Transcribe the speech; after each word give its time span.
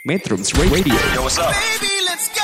Metrums 0.00 0.48
Radio. 0.56 0.96
Yo, 1.12 1.20
what's 1.20 1.36
up? 1.36 1.52
Baby, 1.52 1.92
let's 2.08 2.32
go. 2.32 2.40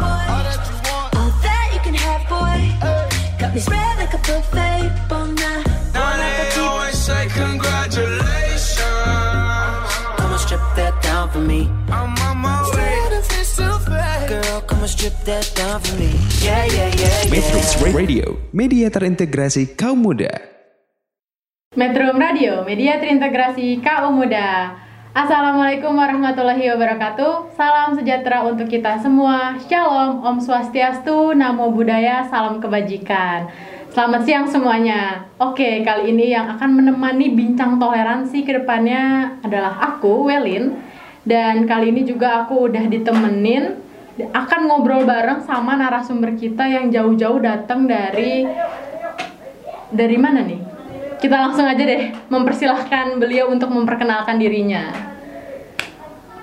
All 0.00 1.28
that 1.44 1.68
you 1.76 1.80
can 1.84 1.92
have, 1.92 2.24
boy. 2.24 2.72
Got 3.36 3.52
me 3.52 3.60
spread 3.60 4.00
like 4.00 4.16
a 4.16 4.20
buffet. 4.24 4.88
Bon 5.12 5.36
night. 5.36 5.68
Now 5.92 6.16
they 6.16 6.48
always 6.56 6.96
say 6.96 7.28
congratulations. 7.36 8.80
Come 10.16 10.32
and 10.32 10.40
strip 10.40 10.64
that 10.72 10.96
down 11.04 11.28
for 11.28 11.44
me. 11.44 11.68
I'm 11.92 12.16
on 12.16 12.40
my 12.40 12.64
way. 12.72 12.96
Face 13.28 13.60
to 13.60 13.76
face. 13.84 14.32
Girl, 14.32 14.64
come 14.64 14.80
and 14.80 14.88
strip 14.88 15.20
that 15.28 15.52
down 15.52 15.84
for 15.84 16.00
me. 16.00 16.16
Yeah, 16.40 16.64
yeah, 16.64 16.88
yeah, 16.96 17.28
Metrums 17.28 17.76
yeah. 17.76 17.92
Radio, 17.92 18.40
media 18.56 18.88
terintegrasi 18.88 19.76
kaum 19.76 20.00
muda. 20.00 20.32
Metro 21.76 22.08
Radio, 22.16 22.64
media 22.64 22.96
terintegrasi 22.96 23.84
kaum 23.84 24.16
muda. 24.16 24.87
Assalamualaikum 25.16 25.96
warahmatullahi 25.96 26.68
wabarakatuh. 26.68 27.56
Salam 27.56 27.96
sejahtera 27.96 28.44
untuk 28.44 28.68
kita 28.68 29.00
semua. 29.00 29.56
Shalom, 29.64 30.20
Om 30.20 30.36
Swastiastu, 30.36 31.32
Namo 31.32 31.72
Buddhaya, 31.72 32.28
salam 32.28 32.60
kebajikan. 32.60 33.48
Selamat 33.88 34.28
siang 34.28 34.44
semuanya. 34.44 35.24
Oke, 35.40 35.80
kali 35.80 36.12
ini 36.12 36.36
yang 36.36 36.52
akan 36.52 36.76
menemani 36.76 37.32
bincang 37.32 37.80
toleransi 37.80 38.44
ke 38.44 38.60
depannya 38.60 39.32
adalah 39.40 39.80
aku, 39.80 40.28
Welin. 40.28 40.76
Dan 41.24 41.64
kali 41.64 41.88
ini 41.88 42.04
juga 42.04 42.44
aku 42.44 42.68
udah 42.68 42.84
ditemenin 42.84 43.80
akan 44.28 44.60
ngobrol 44.68 45.08
bareng 45.08 45.40
sama 45.40 45.72
narasumber 45.80 46.36
kita 46.36 46.68
yang 46.68 46.92
jauh-jauh 46.92 47.40
datang 47.40 47.88
dari 47.88 48.44
dari 49.88 50.16
mana 50.20 50.44
nih? 50.44 50.67
Kita 51.18 51.34
langsung 51.34 51.66
aja 51.66 51.82
deh 51.82 52.14
mempersilahkan 52.30 53.18
beliau 53.18 53.50
untuk 53.50 53.74
memperkenalkan 53.74 54.38
dirinya. 54.38 54.94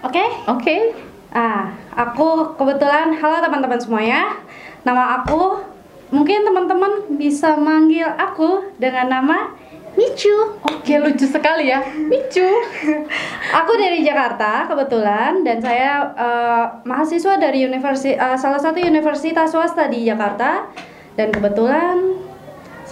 Oke, 0.03 0.21
Oke. 0.51 0.91
ah, 1.31 1.71
aku 1.95 2.55
kebetulan, 2.59 3.15
halo 3.15 3.39
teman-teman 3.39 3.79
semuanya. 3.79 4.35
Nama 4.83 5.23
aku, 5.23 5.63
mungkin 6.11 6.43
teman-teman 6.43 7.07
bisa 7.15 7.55
manggil 7.55 8.05
aku 8.19 8.75
dengan 8.75 9.09
nama 9.09 9.55
Micu. 9.95 10.59
Oke, 10.59 10.99
lucu 10.99 11.23
sekali 11.23 11.71
ya. 11.71 11.79
Micu. 11.95 12.43
Aku 13.63 13.71
dari 13.79 14.03
Jakarta 14.03 14.67
kebetulan 14.67 15.39
dan 15.47 15.63
saya 15.63 16.11
eh, 16.19 16.65
mahasiswa 16.83 17.39
dari 17.39 17.63
universitas 17.63 18.35
salah 18.43 18.59
satu 18.59 18.83
universitas 18.83 19.55
swasta 19.55 19.87
di 19.87 20.03
Jakarta 20.03 20.67
dan 21.15 21.31
kebetulan 21.31 22.19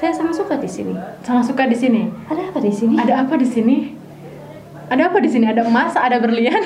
saya 0.03 0.19
sangat 0.19 0.35
suka 0.35 0.59
di 0.59 0.67
sini. 0.67 0.93
Sangat 1.23 1.47
suka 1.47 1.63
di 1.63 1.77
sini. 1.79 2.11
Ada 2.27 2.51
apa 2.51 2.59
di 2.59 2.73
sini? 2.75 2.95
Ada 2.99 3.13
apa 3.23 3.33
di 3.39 3.47
sini? 3.47 3.77
Ada 4.91 5.01
apa 5.07 5.17
di 5.23 5.29
sini? 5.31 5.45
Ada 5.47 5.61
emas, 5.63 5.95
ada 5.95 6.19
berlian, 6.19 6.59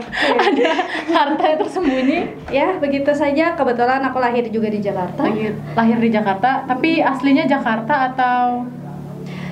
ada 0.50 0.70
harta 1.14 1.44
yang 1.46 1.58
tersembunyi. 1.62 2.18
Ya, 2.50 2.74
begitu 2.82 3.14
saja. 3.14 3.54
Kebetulan 3.54 4.02
aku 4.02 4.18
lahir 4.18 4.42
juga 4.50 4.74
di 4.74 4.82
Jakarta. 4.82 5.22
Lahir, 5.22 5.54
lahir 5.78 6.02
di 6.02 6.10
Jakarta, 6.10 6.66
tapi 6.66 6.98
aslinya 6.98 7.46
Jakarta 7.46 8.10
atau 8.10 8.66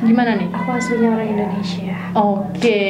gimana 0.02 0.38
nih? 0.38 0.48
Aku 0.54 0.70
aslinya 0.70 1.08
orang 1.14 1.28
Indonesia. 1.34 1.96
Oke. 2.14 2.82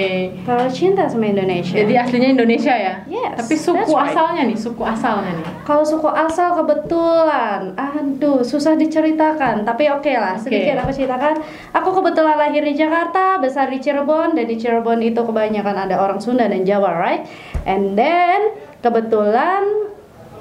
Terlalu 0.45 0.71
cinta 0.73 1.05
sama 1.09 1.27
Indonesia. 1.29 1.77
Jadi 1.77 1.95
aslinya 1.97 2.29
Indonesia 2.39 2.75
ya? 2.75 2.95
Yes, 3.09 3.35
Tapi 3.45 3.55
suku 3.57 3.93
right. 3.93 4.13
asalnya 4.13 4.43
nih, 4.49 4.59
suku 4.59 4.83
asalnya 4.85 5.33
nih. 5.37 5.47
Kalau 5.65 5.85
suku 5.85 6.09
asal 6.09 6.49
kebetulan, 6.59 7.61
aduh 7.75 8.41
susah 8.45 8.77
diceritakan. 8.77 9.65
Tapi 9.65 9.91
oke 9.93 10.13
lah, 10.15 10.37
Oke. 10.39 10.49
sedikit 10.49 10.81
aku 10.81 10.91
ceritakan. 10.95 11.35
Aku 11.77 11.89
kebetulan 11.93 12.37
lahir 12.37 12.63
di 12.63 12.75
Jakarta, 12.77 13.41
besar 13.43 13.69
di 13.69 13.79
Cirebon, 13.81 14.37
dan 14.37 14.45
di 14.49 14.57
Cirebon 14.57 15.03
itu 15.03 15.21
kebanyakan 15.21 15.89
ada 15.89 16.01
orang 16.01 16.21
Sunda 16.23 16.47
dan 16.47 16.63
Jawa, 16.63 16.97
right? 16.97 17.23
And 17.67 17.97
then 17.99 18.55
kebetulan 18.81 19.89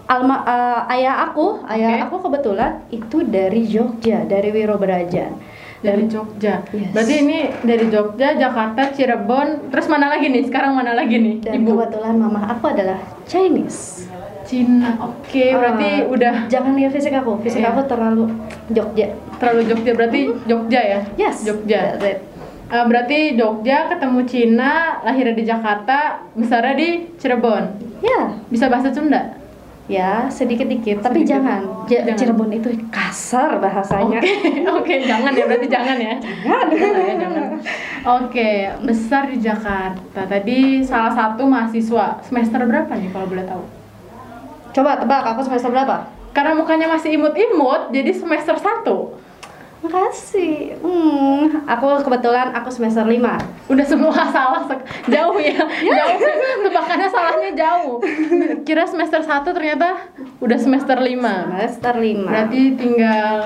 alma 0.08 0.44
eh, 0.48 0.94
ayah 1.00 1.28
aku, 1.28 1.64
ayah 1.68 1.92
Oke. 1.92 2.04
aku 2.08 2.16
kebetulan 2.30 2.72
itu 2.90 3.28
dari 3.28 3.68
Jogja, 3.68 4.24
dari 4.24 4.56
Wirobrajan. 4.56 5.57
Dari 5.80 6.04
Jogja. 6.10 6.66
Yes. 6.74 6.90
Berarti 6.90 7.14
ini 7.22 7.40
dari 7.62 7.86
Jogja, 7.88 8.34
Jakarta, 8.34 8.90
Cirebon, 8.92 9.70
terus 9.70 9.86
mana 9.86 10.10
lagi 10.10 10.28
nih? 10.28 10.44
Sekarang 10.46 10.74
mana 10.74 10.92
lagi 10.92 11.16
nih? 11.16 11.36
Dan 11.42 11.62
Ibu 11.62 11.72
kebetulan 11.72 12.16
mama 12.18 12.50
aku 12.50 12.74
adalah 12.74 12.98
Chinese. 13.26 14.10
Cina. 14.48 14.96
Oke, 15.04 15.52
berarti 15.52 16.08
Ah, 16.08 16.08
udah 16.08 16.36
jangan 16.48 16.72
lihat 16.74 16.96
fisik 16.96 17.12
aku, 17.12 17.36
fisik 17.44 17.60
Iya. 17.60 17.76
aku 17.76 17.84
terlalu 17.84 18.32
Jogja. 18.72 19.12
terlalu 19.38 19.62
Jogja. 19.68 19.92
Berarti 19.92 20.22
Jogja 20.48 20.82
ya? 20.82 21.00
Yes, 21.20 21.44
Jogja. 21.44 22.00
Eh, 22.00 22.84
berarti 22.88 23.36
Jogja 23.36 23.92
ketemu 23.92 24.20
Cina, 24.24 25.04
lahirnya 25.04 25.36
di 25.36 25.44
Jakarta, 25.44 26.24
besarnya 26.32 26.76
di 26.76 26.90
Cirebon. 27.16 27.64
Ya, 28.00 28.40
Bisa 28.48 28.72
bahasa 28.72 28.88
Sunda? 28.90 29.36
Ya, 29.88 30.28
sedikit-dikit, 30.28 31.00
tapi 31.00 31.24
Sedikit. 31.24 31.40
jangan. 31.40 31.62
Ja- 31.88 32.04
Jangan. 32.04 32.20
Cirebon 32.20 32.52
itu 32.52 32.70
kasar 32.88 33.56
bahasanya. 33.58 34.20
Oke, 34.20 34.32
oke, 34.78 34.96
jangan 35.02 35.32
ya. 35.32 35.44
Berarti 35.46 35.68
jangan 35.68 35.96
ya. 35.98 36.14
Jangan 36.44 36.68
ya, 36.76 37.14
jangan. 37.16 37.44
Oke, 38.20 38.50
besar 38.84 39.24
di 39.26 39.40
Jakarta. 39.40 40.22
Tadi 40.22 40.60
salah 40.82 41.10
satu 41.10 41.44
mahasiswa 41.44 42.20
semester 42.20 42.60
berapa 42.62 42.92
nih 42.92 43.10
kalau 43.10 43.26
boleh 43.26 43.44
tahu? 43.44 43.64
Coba 44.74 45.00
tebak, 45.00 45.24
aku 45.26 45.42
semester 45.42 45.72
berapa? 45.72 46.04
Karena 46.30 46.54
mukanya 46.54 46.88
masih 46.88 47.16
imut-imut, 47.16 47.90
jadi 47.90 48.12
semester 48.12 48.54
1 48.54 48.84
Makasih. 49.78 50.82
Hmm, 50.82 51.64
aku 51.70 52.02
kebetulan 52.02 52.50
aku 52.54 52.70
semester 52.74 53.06
5. 53.06 53.70
Udah 53.70 53.86
semua 53.86 54.14
salah 54.36 54.66
jauh 55.06 55.38
ya, 55.38 55.62
jauh. 55.70 56.18
Tebakannya 56.66 57.08
salahnya 57.10 57.52
jauh. 57.54 58.02
Kira 58.66 58.90
semester 58.90 59.22
1 59.22 59.46
ternyata 59.46 60.10
udah 60.42 60.58
semester 60.58 60.98
5 60.98 61.18
Semester 61.18 61.94
5. 61.94 62.26
Berarti 62.26 62.62
tinggal 62.74 63.38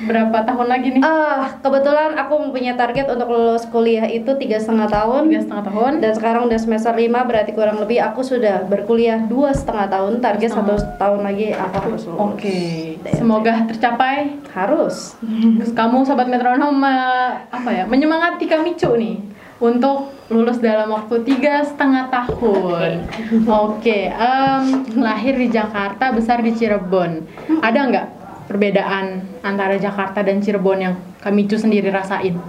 berapa 0.00 0.38
tahun 0.48 0.66
lagi 0.70 0.88
nih? 0.96 1.02
Ah, 1.04 1.60
kebetulan 1.60 2.16
aku 2.16 2.34
mempunyai 2.40 2.72
target 2.78 3.10
untuk 3.10 3.28
lulus 3.28 3.68
kuliah 3.68 4.08
itu 4.08 4.32
tiga 4.38 4.56
setengah 4.56 4.88
tahun. 4.88 5.28
Tiga 5.28 5.40
setengah 5.44 5.64
tahun. 5.66 5.92
Dan 6.00 6.12
sekarang 6.16 6.42
udah 6.48 6.58
semester 6.62 6.94
5 6.94 7.28
berarti 7.28 7.50
kurang 7.52 7.78
lebih 7.82 8.00
aku 8.00 8.24
sudah 8.24 8.64
berkuliah 8.64 9.20
dua 9.28 9.52
setengah 9.52 9.90
tahun. 9.90 10.22
Target 10.24 10.50
satu 10.56 10.74
tahun 10.96 11.20
lagi 11.26 11.52
aku 11.52 11.74
harus 11.90 12.02
lulus. 12.06 12.20
Oke, 12.22 12.89
semoga 13.16 13.64
tercapai. 13.68 14.36
Harus. 14.50 15.14
Terus 15.22 15.72
kamu 15.72 16.04
sobat 16.04 16.26
metronom 16.26 16.76
apa 16.82 17.70
ya 17.70 17.84
menyemangati 17.86 18.50
kami 18.50 18.74
cu 18.74 18.98
nih 18.98 19.16
untuk 19.60 20.16
lulus 20.32 20.58
dalam 20.58 20.88
waktu 20.88 21.20
tiga 21.22 21.60
setengah 21.60 22.08
tahun. 22.08 23.04
Oke, 23.44 24.08
em, 24.08 24.64
lahir 24.96 25.36
di 25.36 25.52
Jakarta, 25.52 26.10
besar 26.16 26.40
di 26.40 26.56
Cirebon. 26.56 27.28
Ada 27.60 27.78
nggak 27.92 28.06
perbedaan 28.48 29.20
antara 29.44 29.76
Jakarta 29.76 30.24
dan 30.24 30.40
Cirebon 30.40 30.78
yang 30.80 30.94
kami 31.20 31.44
cu 31.44 31.60
sendiri 31.60 31.92
rasain? 31.92 32.40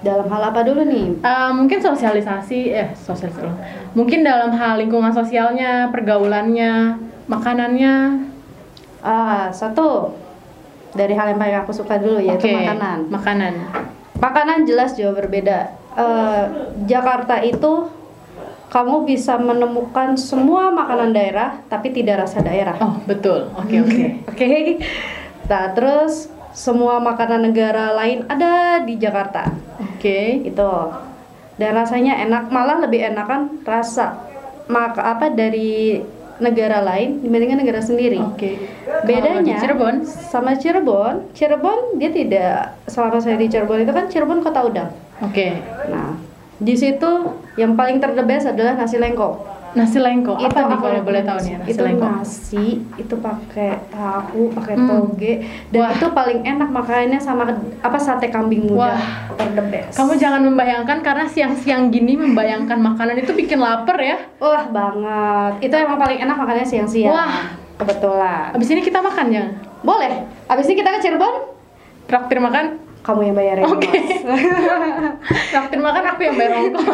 Dalam 0.00 0.32
hal 0.32 0.42
apa 0.54 0.64
dulu 0.64 0.80
nih? 0.86 1.20
Eh, 1.20 1.50
mungkin 1.52 1.82
sosialisasi, 1.82 2.72
eh 2.72 2.88
sosialisasi. 2.96 3.92
Mungkin 3.92 4.24
dalam 4.24 4.54
hal 4.54 4.80
lingkungan 4.80 5.12
sosialnya, 5.12 5.92
pergaulannya, 5.92 6.96
makanannya. 7.28 7.94
Ah, 9.00 9.48
satu 9.52 10.12
dari 10.92 11.14
hal 11.14 11.34
yang 11.34 11.40
paling 11.40 11.58
aku 11.64 11.72
suka 11.72 11.96
dulu 11.96 12.18
yaitu 12.18 12.50
Oke, 12.50 12.54
makanan. 12.54 12.98
Makanan. 13.08 13.54
Makanan 14.20 14.58
jelas 14.68 14.98
jauh 14.98 15.16
berbeda. 15.16 15.72
Eh, 15.96 16.44
Jakarta 16.84 17.40
itu 17.40 17.88
kamu 18.70 19.02
bisa 19.02 19.34
menemukan 19.40 20.14
semua 20.14 20.70
makanan 20.70 21.10
daerah 21.10 21.58
tapi 21.66 21.90
tidak 21.90 22.28
rasa 22.28 22.38
daerah. 22.44 22.78
Oh 22.78 23.02
betul. 23.08 23.50
Oke 23.58 23.82
oke. 23.82 24.04
Oke. 24.30 24.50
Nah, 25.50 25.74
terus 25.74 26.30
semua 26.54 27.02
makanan 27.02 27.50
negara 27.50 27.90
lain 27.94 28.22
ada 28.30 28.84
di 28.86 28.94
Jakarta. 28.94 29.50
Oke. 29.82 30.46
Itu. 30.46 30.70
Dan 31.58 31.76
rasanya 31.76 32.22
enak, 32.24 32.48
malah 32.48 32.80
lebih 32.80 33.04
enakan 33.04 33.60
rasa 33.66 34.30
maka 34.70 35.02
apa 35.02 35.34
dari 35.34 35.98
negara 36.40 36.80
lain 36.80 37.20
dibandingkan 37.20 37.60
negara 37.60 37.80
sendiri. 37.84 38.18
Oke. 38.18 38.56
Bedanya 39.04 39.40
Kalau 39.40 39.46
di 39.46 39.52
Cirebon, 39.54 39.94
sama 40.04 40.56
Cirebon, 40.56 41.14
Cirebon 41.36 42.00
dia 42.00 42.10
tidak 42.10 42.80
selama 42.88 43.20
saya 43.20 43.36
di 43.36 43.46
Cirebon 43.46 43.84
itu 43.84 43.92
kan 43.92 44.08
Cirebon 44.08 44.40
kota 44.40 44.60
udang. 44.64 44.90
oke. 45.20 45.48
Nah, 45.92 46.16
di 46.60 46.74
situ 46.76 47.10
yang 47.56 47.76
paling 47.76 48.00
terdebes 48.00 48.48
adalah 48.48 48.76
nasi 48.76 48.96
lengko. 48.96 49.59
Nasi 49.70 49.98
lengko. 49.98 50.34
Itu 50.36 50.50
apa 50.50 50.66
nih 50.66 50.78
kalau 50.78 51.00
boleh 51.06 51.22
tahu 51.22 51.38
nih 51.40 51.52
nasi 51.58 51.70
itu 51.70 51.82
lengko? 51.82 52.06
nasi, 52.06 52.66
itu 52.98 53.14
pakai 53.16 53.70
tahu, 53.86 54.50
pakai 54.50 54.74
Hmm. 54.74 54.88
toge, 54.88 55.32
dan 55.70 55.80
Wah. 55.80 55.90
itu 55.94 56.06
paling 56.10 56.40
enak 56.42 56.68
makanannya 56.68 57.20
sama 57.22 57.42
apa 57.78 57.98
sate 57.98 58.26
kambing 58.28 58.66
muda. 58.66 58.94
Wah. 58.94 59.02
Terdebes. 59.38 59.94
Kamu 59.94 60.18
jangan 60.18 60.42
membayangkan 60.42 60.98
karena 61.00 61.24
siang-siang 61.24 61.88
gini 61.88 62.14
membayangkan 62.14 62.76
makanan 62.76 63.22
itu 63.22 63.30
bikin 63.32 63.58
lapar 63.58 63.98
ya. 63.98 64.18
Wah 64.38 64.66
banget. 64.66 65.70
Itu 65.70 65.74
emang 65.74 65.98
paling 65.98 66.18
enak 66.18 66.36
makannya 66.36 66.66
siang-siang. 66.66 67.14
Wah. 67.14 67.34
Kebetulan. 67.80 68.52
Abis 68.52 68.68
ini 68.68 68.84
kita 68.84 69.00
makan 69.00 69.26
ya. 69.32 69.44
Boleh. 69.80 70.28
Abis 70.44 70.68
ini 70.68 70.76
kita 70.76 70.92
ke 70.92 71.00
Cirebon? 71.00 71.56
Traktir 72.04 72.36
makan. 72.36 72.89
Kamu 73.00 73.32
yang 73.32 73.36
bayarin 73.36 73.64
Oke. 73.64 73.88
Mas. 73.88 74.20
Traktir 75.50 75.80
makan 75.80 76.04
aku 76.12 76.20
yang 76.20 76.36
bayar 76.36 76.52
ongkos. 76.60 76.84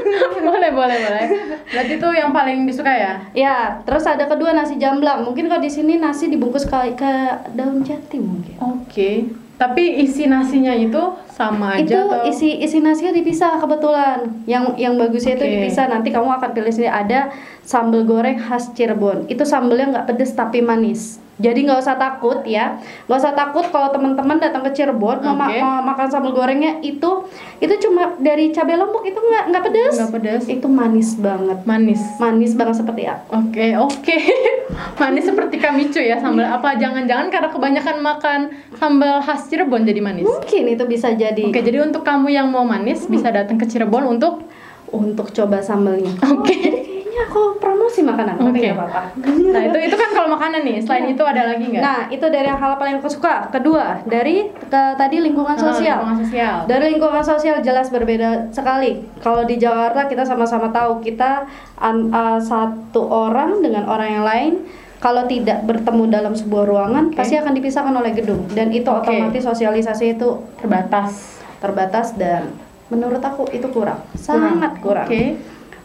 boleh, 0.48 0.70
boleh, 0.72 0.96
boleh. 0.96 1.26
Berarti 1.68 1.92
itu 2.00 2.08
yang 2.16 2.30
paling 2.32 2.64
disuka 2.64 2.92
ya? 2.92 3.12
ya 3.36 3.84
terus 3.84 4.04
ada 4.08 4.24
kedua 4.26 4.56
nasi 4.56 4.80
jamblang 4.80 5.22
mungkin 5.22 5.46
kalau 5.46 5.62
di 5.62 5.70
sini 5.70 6.00
nasi 6.00 6.32
dibungkus 6.32 6.64
ke, 6.64 6.96
ke 6.96 7.12
daun 7.54 7.84
jati 7.84 8.16
mungkin 8.18 8.56
Oke. 8.60 9.28
Tapi 9.60 10.00
isi 10.00 10.24
nasinya 10.24 10.72
itu 10.72 10.96
sama 11.28 11.76
aja 11.76 11.84
itu 11.84 11.92
atau 11.92 12.24
isi 12.24 12.64
isi 12.64 12.80
nasinya 12.80 13.12
dipisah 13.12 13.60
kebetulan 13.60 14.40
yang 14.48 14.72
yang 14.80 14.96
bagusnya 14.96 15.36
itu 15.36 15.44
Oke. 15.44 15.52
dipisah 15.60 15.84
nanti 15.92 16.08
kamu 16.08 16.32
akan 16.40 16.56
pilih 16.56 16.72
sini 16.72 16.88
ada 16.88 17.28
sambal 17.60 18.08
goreng 18.08 18.40
khas 18.40 18.72
Cirebon 18.72 19.28
itu 19.28 19.44
sambelnya 19.44 19.92
nggak 19.92 20.06
pedes 20.08 20.32
tapi 20.32 20.64
manis 20.64 21.20
jadi 21.40 21.56
nggak 21.58 21.80
usah 21.80 21.96
takut 21.96 22.44
ya 22.44 22.76
nggak 23.04 23.18
usah 23.18 23.32
takut 23.32 23.64
kalau 23.66 23.88
teman-teman 23.88 24.36
datang 24.36 24.60
ke 24.60 24.70
Cirebon 24.72 25.18
mau, 25.18 25.32
ma- 25.34 25.48
Oke. 25.48 25.58
mau 25.58 25.80
makan 25.82 26.06
sambal 26.06 26.30
gorengnya 26.30 26.78
itu 26.80 27.24
itu 27.56 27.74
cuma 27.80 28.14
dari 28.16 28.48
cabai 28.48 28.76
lombok 28.76 29.02
itu 29.02 29.16
nggak 29.16 29.44
nggak 29.48 29.62
pedes 29.64 29.94
Nggak 29.96 30.12
pedes. 30.14 30.42
itu 30.46 30.66
manis 30.66 31.10
banget 31.14 31.58
manis? 31.64 32.00
manis 32.16 32.52
banget 32.52 32.76
seperti 32.76 33.02
apa 33.04 33.24
Oke, 33.40 33.66
oke. 33.74 34.16
manis 35.00 35.24
seperti 35.24 35.56
kamicu 35.56 35.98
ya 35.98 36.16
sambal. 36.16 36.44
Apa 36.46 36.76
jangan-jangan 36.76 37.26
karena 37.26 37.48
kebanyakan 37.48 37.96
makan 37.98 38.40
sambal 38.76 39.18
khas 39.18 39.48
Cirebon 39.48 39.82
jadi 39.82 39.98
manis? 39.98 40.22
mungkin 40.22 40.64
itu 40.68 40.84
bisa 40.84 41.10
jadi 41.10 41.40
Oke, 41.42 41.60
jadi 41.60 41.80
untuk 41.80 42.02
kamu 42.02 42.28
yang 42.28 42.46
mau 42.46 42.62
manis 42.62 43.04
bisa 43.06 43.28
datang 43.28 43.56
ke 43.56 43.64
Cirebon 43.64 44.04
untuk 44.10 44.44
untuk 44.88 45.30
coba 45.30 45.58
sambelnya 45.58 46.10
Oke. 46.28 46.52
jadi 46.52 46.68
kayaknya 46.68 46.89
aku 47.22 47.42
promosi 47.56 48.00
makanan 48.00 48.34
tapi 48.34 48.48
Oke. 48.50 48.60
nggak 48.62 48.76
apa-apa 48.76 49.02
Nah, 49.50 49.62
itu 49.64 49.78
itu 49.82 49.96
kan 49.96 50.10
kalau 50.10 50.28
makanan 50.30 50.62
nih. 50.62 50.78
Selain 50.78 51.06
itu 51.06 51.22
ada 51.22 51.42
lagi 51.44 51.64
nggak? 51.66 51.82
Nah, 51.82 52.00
itu 52.06 52.22
dari 52.24 52.46
hal 52.46 52.72
paling 52.74 52.96
aku 52.96 53.08
suka. 53.08 53.50
Kedua, 53.50 53.98
dari 54.04 54.46
ke- 54.48 54.94
tadi 54.94 55.16
lingkungan 55.18 55.52
Ah, 55.52 55.60
sosial. 55.62 55.98
lingkungan 55.98 56.18
sosial. 56.22 56.56
Dari 56.64 56.84
lingkungan 56.88 57.20
sosial 57.20 57.56
jelas 57.60 57.88
berbeda 57.88 58.28
sekali. 58.50 59.02
Kalau 59.18 59.42
di 59.42 59.56
Jakarta 59.56 60.06
kita 60.06 60.22
sama-sama 60.22 60.70
tahu 60.70 61.00
kita 61.00 61.44
an- 61.76 62.08
uh, 62.08 62.38
satu 62.38 63.02
orang 63.02 63.58
dengan 63.58 63.84
orang 63.84 64.08
yang 64.12 64.24
lain 64.24 64.52
kalau 64.98 65.24
tidak 65.24 65.64
bertemu 65.64 66.04
dalam 66.08 66.32
sebuah 66.32 66.64
ruangan 66.64 67.04
Oke. 67.08 67.16
pasti 67.16 67.34
akan 67.34 67.52
dipisahkan 67.52 67.92
oleh 67.92 68.12
gedung 68.12 68.46
dan 68.50 68.70
itu 68.70 68.86
Oke. 68.86 69.08
otomatis 69.08 69.42
sosialisasi 69.42 70.14
itu 70.14 70.28
Terbatas. 70.56 71.40
terbatas 71.58 72.14
dan 72.14 72.52
menurut 72.86 73.20
aku 73.20 73.48
itu 73.48 73.64
kurang, 73.66 74.02
sangat 74.12 74.76
kurang. 74.78 75.06
Oke. 75.06 75.38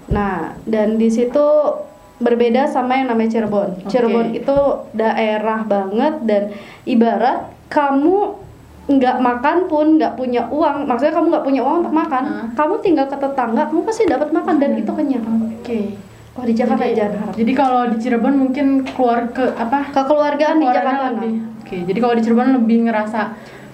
Nah, 0.07 0.36
dan 0.63 0.96
di 0.96 1.07
situ 1.07 1.46
berbeda 2.18 2.66
sama 2.66 2.96
yang 2.96 3.10
namanya 3.10 3.31
Cirebon. 3.34 3.69
Oke. 3.78 3.90
Cirebon 3.90 4.31
itu 4.31 4.57
daerah 4.92 5.62
banget 5.62 6.24
dan 6.24 6.44
ibarat 6.84 7.40
kamu 7.68 8.40
nggak 8.86 9.18
makan 9.18 9.57
pun 9.66 9.98
nggak 9.98 10.13
punya 10.13 10.46
uang, 10.48 10.86
maksudnya 10.86 11.12
kamu 11.12 11.28
nggak 11.28 11.44
punya 11.44 11.62
uang 11.62 11.78
untuk 11.81 11.96
makan, 11.96 12.24
Ah. 12.24 12.46
kamu 12.54 12.74
tinggal 12.80 13.06
ke 13.06 13.18
tetangga, 13.18 13.66
kamu 13.66 13.81
pasti 13.81 14.06
dapat 14.06 14.30
makan 14.30 14.56
dan 14.56 14.72
itu 14.74 14.92
kenyang. 14.92 15.25
Oke. 15.57 15.98
Oh 16.36 16.44
di 16.44 16.51
Jakarta 16.51 16.84
Jadi, 16.84 16.94
jangan 16.94 17.16
harap. 17.18 17.34
jadi 17.34 17.51
kalau 17.56 17.81
di 17.90 17.98
Cirebon 17.98 18.36
mungkin 18.36 18.66
keluar 18.86 19.25
ke 19.28 19.42
apa? 19.51 19.88
Kekeluargaan 19.90 20.56
di 20.56 20.62
keluarganya 20.62 20.86
Jakarta 20.86 21.08
lebih. 21.10 21.34
nah. 21.34 21.58
Oke, 21.58 21.78
jadi 21.81 22.00
kalau 22.00 22.13
di 22.13 22.22
Cirebon 22.22 22.50
lebih 22.54 22.78
ngerasa 22.86 23.22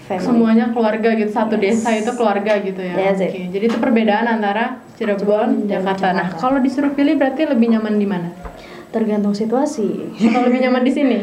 Family. 0.01 0.23
semuanya 0.23 0.65
keluarga 0.69 1.09
gitu, 1.11 1.29
satu 1.29 1.55
Yes. 1.57 1.81
desa 1.81 1.89
itu 1.91 2.11
keluarga 2.13 2.53
gitu 2.57 2.79
ya. 2.79 2.95
Yes. 2.95 3.19
Oke, 3.19 3.41
jadi 3.51 3.63
itu 3.65 3.77
perbedaan 3.77 4.25
antara 4.25 4.79
Cirebon, 5.01 5.65
Jakarta. 5.65 6.13
Nah, 6.13 6.29
kalau 6.31 6.61
disuruh 6.61 6.93
pilih 6.93 7.17
berarti 7.17 7.49
lebih 7.49 7.73
nyaman 7.73 7.97
di 7.97 8.05
mana? 8.05 8.29
Tergantung 8.93 9.33
situasi. 9.33 10.13
Atau 10.13 10.45
lebih 10.45 10.61
nyaman 10.61 10.85
di 10.85 10.93
sini? 10.93 11.17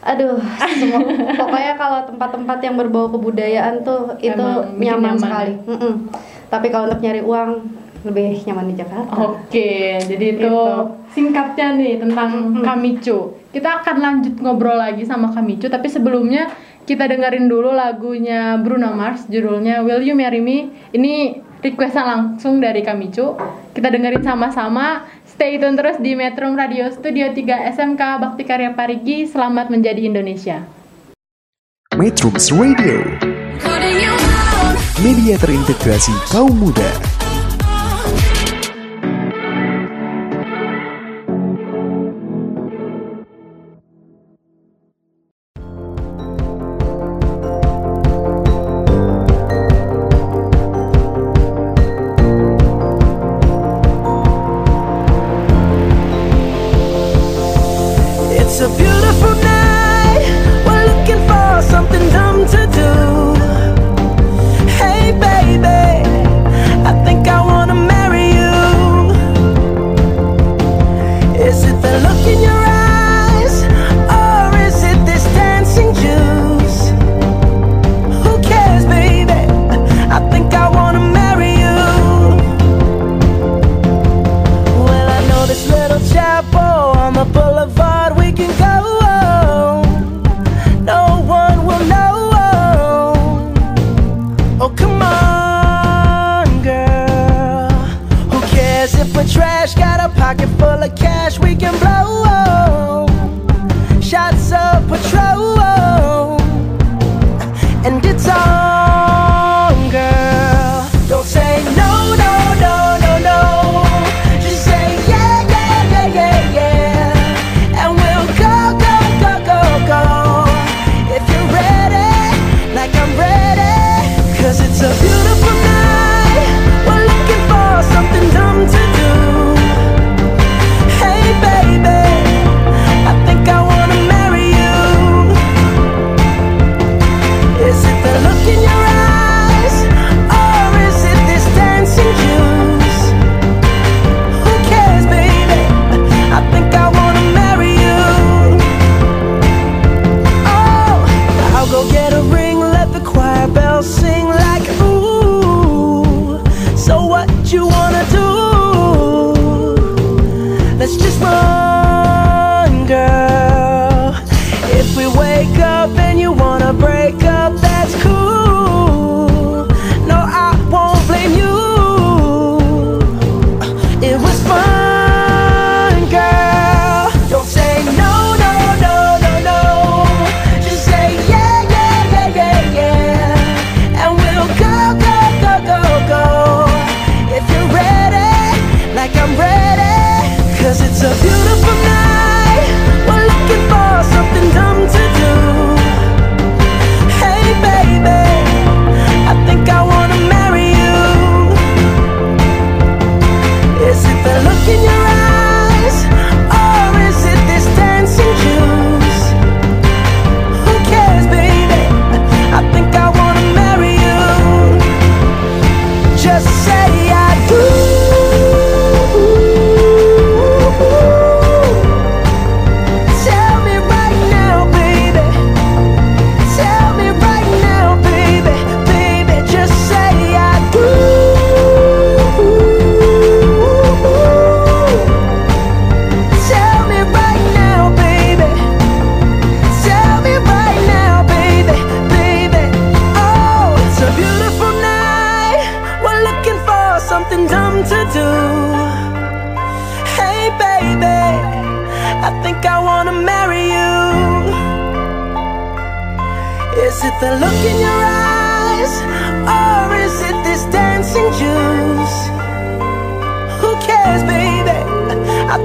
Aduh, 0.00 0.40
semua, 0.72 1.04
pokoknya 1.40 1.74
kalau 1.76 2.08
tempat-tempat 2.08 2.58
yang 2.64 2.80
berbau 2.80 3.10
kebudayaan 3.10 3.84
tuh 3.84 4.16
itu 4.16 4.32
Emang 4.32 4.72
nyaman, 4.72 4.80
nyaman 4.80 5.14
sekali. 5.20 5.52
ya? 5.52 5.68
Mm-mm. 5.68 5.94
Tapi 6.48 6.66
kalau 6.72 6.88
untuk 6.88 7.04
nyari 7.04 7.20
uang 7.20 7.50
lebih 7.98 8.40
nyaman 8.46 8.72
di 8.72 8.74
Jakarta. 8.78 9.12
Oke, 9.12 9.98
jadi 10.00 10.24
itu 10.32 10.48
Gitu. 10.48 10.56
singkatnya 11.12 11.76
nih 11.76 12.00
tentang 12.00 12.30
Kamicu. 12.64 13.36
Kita 13.50 13.82
akan 13.82 13.96
lanjut 13.98 14.40
ngobrol 14.40 14.78
lagi 14.78 15.04
sama 15.04 15.28
Kamicu, 15.28 15.68
tapi 15.68 15.90
sebelumnya 15.90 16.48
kita 16.86 17.04
dengerin 17.04 17.44
dulu 17.44 17.74
lagunya 17.74 18.56
Bruno 18.56 18.94
Mars, 18.94 19.28
judulnya 19.28 19.84
Will 19.84 20.00
You 20.00 20.16
Marry 20.16 20.40
Me. 20.40 20.58
Ini 20.88 21.42
requestan 21.62 22.04
langsung 22.06 22.62
dari 22.62 22.82
Kamicu. 22.82 23.34
Kita 23.74 23.88
dengerin 23.90 24.22
sama-sama. 24.22 25.06
Stay 25.26 25.58
tune 25.58 25.78
terus 25.78 26.02
di 26.02 26.18
Metro 26.18 26.50
Radio 26.54 26.90
Studio 26.90 27.30
3 27.30 27.74
SMK 27.74 28.02
Bakti 28.18 28.42
Karya 28.42 28.74
Parigi. 28.74 29.26
Selamat 29.26 29.70
menjadi 29.70 30.02
Indonesia. 30.02 30.66
Metrums 31.98 32.54
Radio, 32.54 33.02
media 35.02 35.34
terintegrasi 35.34 36.14
kaum 36.30 36.54
muda. 36.54 37.17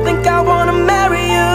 Think 0.03 0.27
I 0.27 0.43
wanna 0.43 0.75
marry 0.75 1.31
you. 1.31 1.51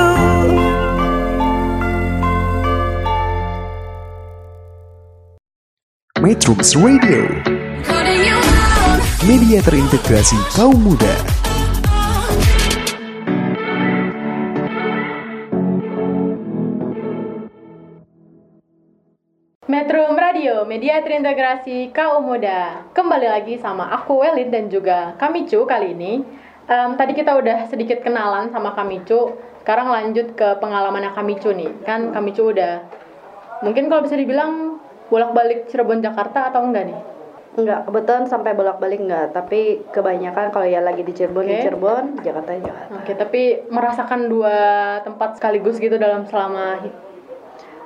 Metrums 6.24 6.72
Radio, 6.80 7.28
media 9.28 9.60
terintegrasi 9.60 10.36
kaum 10.56 10.80
muda. 10.80 11.14
Metro 19.68 20.08
Radio, 20.16 20.64
media 20.64 21.04
terintegrasi 21.04 21.92
kaum 21.92 22.24
muda. 22.24 22.88
Kembali 22.96 23.28
lagi 23.28 23.60
sama 23.60 23.92
aku 23.92 24.24
Welid 24.24 24.48
dan 24.48 24.72
juga 24.72 25.12
Kamicu 25.20 25.68
kali 25.68 25.92
ini. 25.92 26.12
Em, 26.68 26.90
tadi 26.94 27.16
kita 27.16 27.32
udah 27.32 27.64
sedikit 27.64 28.04
kenalan 28.04 28.52
sama 28.52 28.76
Kamicu. 28.76 29.32
Sekarang 29.64 29.88
lanjut 29.88 30.37
ke 30.37 30.60
pengalamannya 30.60 31.16
Kamicu 31.16 31.48
nih. 31.50 31.72
Kan 31.82 32.12
Kamicu 32.12 32.52
udah 32.52 32.84
mungkin 33.64 33.88
kalau 33.88 34.04
bisa 34.04 34.14
dibilang 34.14 34.76
bolak-balik 35.08 35.64
Cirebon 35.66 36.04
Jakarta 36.04 36.52
atau 36.52 36.60
enggak 36.62 36.92
nih? 36.92 37.00
Enggak, 37.58 37.88
kebetulan 37.88 38.28
sampai 38.28 38.52
bolak-balik 38.52 39.00
enggak, 39.00 39.32
tapi 39.32 39.82
kebanyakan 39.90 40.52
kalau 40.52 40.62
ya 40.62 40.78
lagi 40.78 41.02
di 41.02 41.10
Cirebon 41.10 41.42
di 41.42 41.56
Oke. 41.56 41.64
Cirebon, 41.64 42.04
Jakarta 42.20 42.50
di 42.54 42.62
Jakarta. 42.62 42.92
Oke, 42.94 43.12
tapi 43.16 43.42
merasakan 43.66 44.20
dua 44.28 44.56
tempat 45.02 45.40
sekaligus 45.40 45.80
gitu 45.80 45.96
dalam 45.96 46.22
selama 46.22 46.84
hi- 46.84 46.92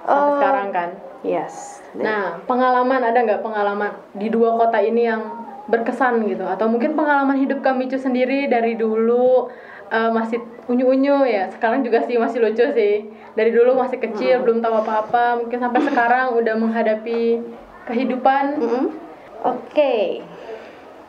sampai 0.02 0.18
Oh. 0.28 0.36
sekarang 0.36 0.68
kan? 0.74 0.90
Yes. 1.22 1.78
Nah, 1.94 2.42
pengalaman 2.44 3.00
ada 3.00 3.14
nggak 3.16 3.40
pengalaman 3.40 3.94
di 4.12 4.26
dua 4.26 4.58
kota 4.58 4.76
ini 4.76 5.06
yang 5.06 5.41
berkesan 5.70 6.26
gitu? 6.26 6.42
Atau 6.46 6.66
mungkin 6.66 6.94
pengalaman 6.98 7.38
hidup 7.38 7.62
Kamicu 7.62 7.98
sendiri 7.98 8.50
dari 8.50 8.74
dulu 8.74 9.50
eh, 9.90 10.10
masih 10.10 10.42
unyu-unyu 10.66 11.26
ya? 11.26 11.50
Sekarang 11.52 11.82
juga 11.86 12.02
sih 12.06 12.18
masih 12.18 12.42
lucu 12.42 12.66
sih. 12.74 13.06
Dari 13.32 13.50
dulu 13.50 13.78
masih 13.78 13.96
kecil, 13.96 14.44
belum 14.44 14.60
tahu 14.60 14.74
apa-apa. 14.84 15.40
Mungkin 15.44 15.58
sampai 15.58 15.80
sekarang 15.86 16.36
udah 16.36 16.54
menghadapi 16.58 17.40
kehidupan. 17.88 18.60
Mm-mm. 18.60 18.86
Oke. 19.42 20.22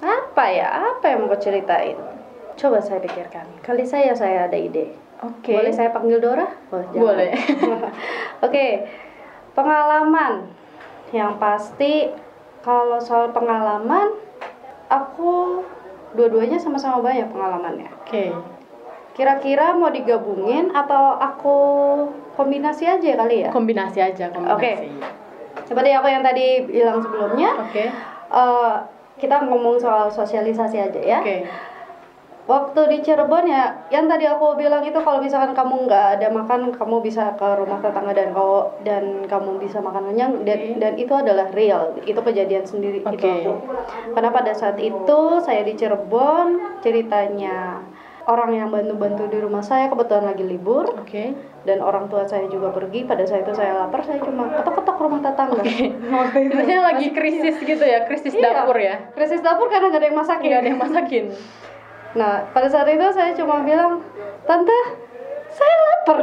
Apa 0.04 0.46
ya? 0.50 0.68
Apa 0.96 1.16
yang 1.16 1.28
mau 1.28 1.38
ceritain? 1.38 1.96
Coba 2.58 2.80
saya 2.82 3.02
pikirkan. 3.02 3.46
Kali 3.66 3.86
saya 3.86 4.14
saya 4.14 4.46
ada 4.48 4.58
ide. 4.58 4.94
Oke. 5.24 5.56
Boleh 5.56 5.74
saya 5.74 5.90
panggil 5.96 6.20
Dora? 6.20 6.48
Jangan. 6.70 7.00
Boleh. 7.00 7.32
Oke. 8.46 8.68
Pengalaman. 9.56 10.52
Yang 11.14 11.32
pasti 11.40 11.94
kalau 12.66 13.00
soal 13.00 13.32
pengalaman 13.32 14.18
dua-duanya 16.14 16.58
sama-sama 16.62 17.02
banyak 17.02 17.30
pengalamannya. 17.30 17.90
Oke. 18.06 18.34
Kira-kira 19.14 19.78
mau 19.78 19.94
digabungin 19.94 20.74
atau 20.74 21.18
aku 21.22 21.58
kombinasi 22.34 22.90
aja 22.90 23.14
kali 23.14 23.46
ya? 23.46 23.50
Kombinasi 23.54 24.00
aja, 24.02 24.34
kombinasi. 24.34 24.58
Oke. 24.58 24.74
Seperti 25.70 25.90
aku 25.94 26.08
yang 26.10 26.26
tadi 26.26 26.66
bilang 26.66 26.98
sebelumnya, 26.98 27.54
Oke. 27.62 27.94
eh, 28.34 28.76
kita 29.22 29.46
ngomong 29.46 29.78
soal 29.78 30.10
sosialisasi 30.10 30.78
aja 30.82 31.02
ya. 31.02 31.20
Oke. 31.22 31.46
Waktu 32.44 32.82
di 32.92 32.98
Cirebon 33.00 33.48
ya, 33.48 33.88
yang 33.88 34.12
tadi 34.12 34.28
aku 34.28 34.60
bilang 34.60 34.84
itu 34.84 35.00
kalau 35.00 35.24
misalkan 35.24 35.56
kamu 35.56 35.88
nggak 35.88 36.20
ada 36.20 36.28
makan, 36.28 36.76
kamu 36.76 37.00
bisa 37.00 37.32
ke 37.40 37.48
rumah 37.56 37.80
tetangga 37.80 38.12
dan 38.12 38.36
kau 38.36 38.68
dan 38.84 39.24
kamu 39.32 39.64
bisa 39.64 39.80
makan 39.80 40.12
kenyang 40.12 40.44
dan 40.44 40.60
Oke. 40.60 40.76
dan 40.76 40.94
itu 41.00 41.14
adalah 41.16 41.48
real, 41.56 41.96
itu 42.04 42.20
kejadian 42.20 42.68
sendiri 42.68 43.00
itu 43.00 43.08
Oke. 43.08 43.48
aku. 43.48 43.54
Karena 44.12 44.30
pada 44.36 44.52
saat 44.52 44.76
itu 44.76 45.20
saya 45.40 45.64
di 45.64 45.72
Cirebon, 45.80 46.84
ceritanya 46.84 47.80
orang 48.28 48.52
yang 48.52 48.68
bantu-bantu 48.76 49.24
di 49.32 49.40
rumah 49.40 49.64
saya 49.64 49.88
kebetulan 49.88 50.28
lagi 50.28 50.44
libur 50.44 51.00
Oke. 51.00 51.32
dan 51.64 51.80
orang 51.80 52.12
tua 52.12 52.28
saya 52.28 52.52
juga 52.52 52.76
pergi. 52.76 53.08
Pada 53.08 53.24
saat 53.24 53.48
itu 53.48 53.56
saya 53.56 53.88
lapar, 53.88 54.04
saya 54.04 54.20
cuma 54.20 54.52
ketok-ketok 54.52 54.98
rumah 55.00 55.24
tetangga. 55.24 55.64
Sebenarnya 55.64 56.80
lagi 56.92 57.08
krisis 57.16 57.56
gitu 57.64 57.84
ya, 57.88 58.04
krisis 58.04 58.36
Iya, 58.36 58.52
dapur 58.52 58.76
ya. 58.84 59.00
Krisis 59.16 59.40
dapur 59.40 59.72
karena 59.72 59.96
nggak 59.96 60.02
ada 60.04 60.08
yang 60.12 60.20
masakin. 60.20 60.48
Nggak 60.52 60.60
ada 60.60 60.70
yang 60.76 60.84
masakin. 60.84 61.26
Nah, 62.14 62.46
pada 62.50 62.68
saat 62.68 62.86
itu 62.86 63.06
saya 63.10 63.34
cuma 63.34 63.62
bilang, 63.62 64.02
Tante, 64.44 64.80
saya 65.50 65.76
lapar. 65.78 66.20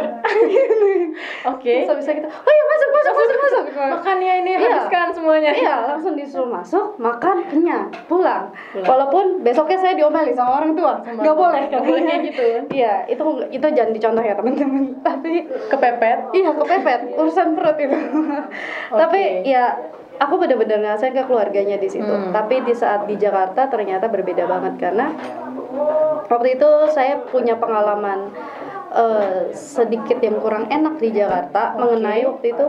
Oke. 1.55 1.73
Terus 1.83 1.89
habis 1.89 2.07
itu, 2.07 2.27
oh 2.27 2.51
iya 2.51 2.65
masuk, 2.67 2.89
masuk, 2.91 3.15
masuk, 3.15 3.37
masuk. 3.39 3.65
Makannya 3.79 4.33
ini 4.43 4.51
Iya. 4.51 4.59
habiskan 4.61 5.09
semuanya. 5.11 5.51
Iya, 5.51 5.75
langsung 5.87 6.15
disuruh 6.15 6.51
masuk, 6.51 6.99
makan, 6.99 7.47
kenyang, 7.47 7.87
pulang. 8.07 8.51
Pulang. 8.75 8.87
Walaupun 8.87 9.41
besoknya 9.41 9.79
saya 9.79 9.95
diomeli 9.95 10.35
sama 10.35 10.59
orang 10.59 10.75
tua, 10.75 10.99
nggak 11.01 11.37
boleh. 11.37 11.63
Nggak 11.71 11.83
boleh 11.83 12.03
kayak 12.03 12.23
gitu. 12.27 12.43
Iya, 12.71 12.95
itu 13.07 13.23
itu 13.49 13.67
jangan 13.71 13.93
dicontoh 13.95 14.23
ya 14.23 14.35
teman-teman. 14.35 14.85
Tapi 15.07 15.33
Kepepet. 15.71 16.19
iya 16.33 16.51
kepepet 16.53 17.01
urusan 17.15 17.55
perut 17.55 17.79
itu. 17.79 17.99
Tapi 19.01 19.21
ya 19.47 19.79
aku 20.21 20.37
benar-benar 20.37 20.83
ngerasain 20.83 21.15
ke 21.15 21.25
keluarganya 21.25 21.79
di 21.79 21.89
situ. 21.89 22.05
Hmm. 22.05 22.35
Tapi 22.35 22.61
di 22.61 22.75
saat 22.75 23.07
di 23.07 23.17
Jakarta 23.17 23.71
ternyata 23.71 24.05
berbeda 24.07 24.45
banget 24.45 24.75
karena 24.77 25.15
waktu 26.31 26.49
itu 26.59 26.71
saya 26.91 27.21
punya 27.27 27.59
pengalaman 27.59 28.31
eh, 28.95 29.51
sedikit 29.55 30.19
yang 30.23 30.39
kurang 30.39 30.67
enak 30.71 30.99
di 30.99 31.15
Jakarta 31.15 31.79
mengenai 31.79 32.27
waktu 32.27 32.55
itu 32.55 32.67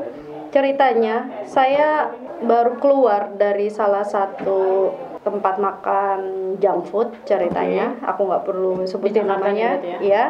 ceritanya 0.51 1.45
saya 1.47 2.11
baru 2.43 2.75
keluar 2.81 3.37
dari 3.37 3.71
salah 3.71 4.03
satu 4.03 4.91
tempat 5.21 5.61
makan 5.61 6.19
junk 6.57 6.89
food 6.89 7.09
ceritanya 7.29 7.93
aku 8.01 8.25
nggak 8.25 8.41
perlu 8.41 8.81
sebutin 8.89 9.29
namanya 9.29 9.77
berarti 9.77 10.01
ya? 10.01 10.01
ya 10.01 10.25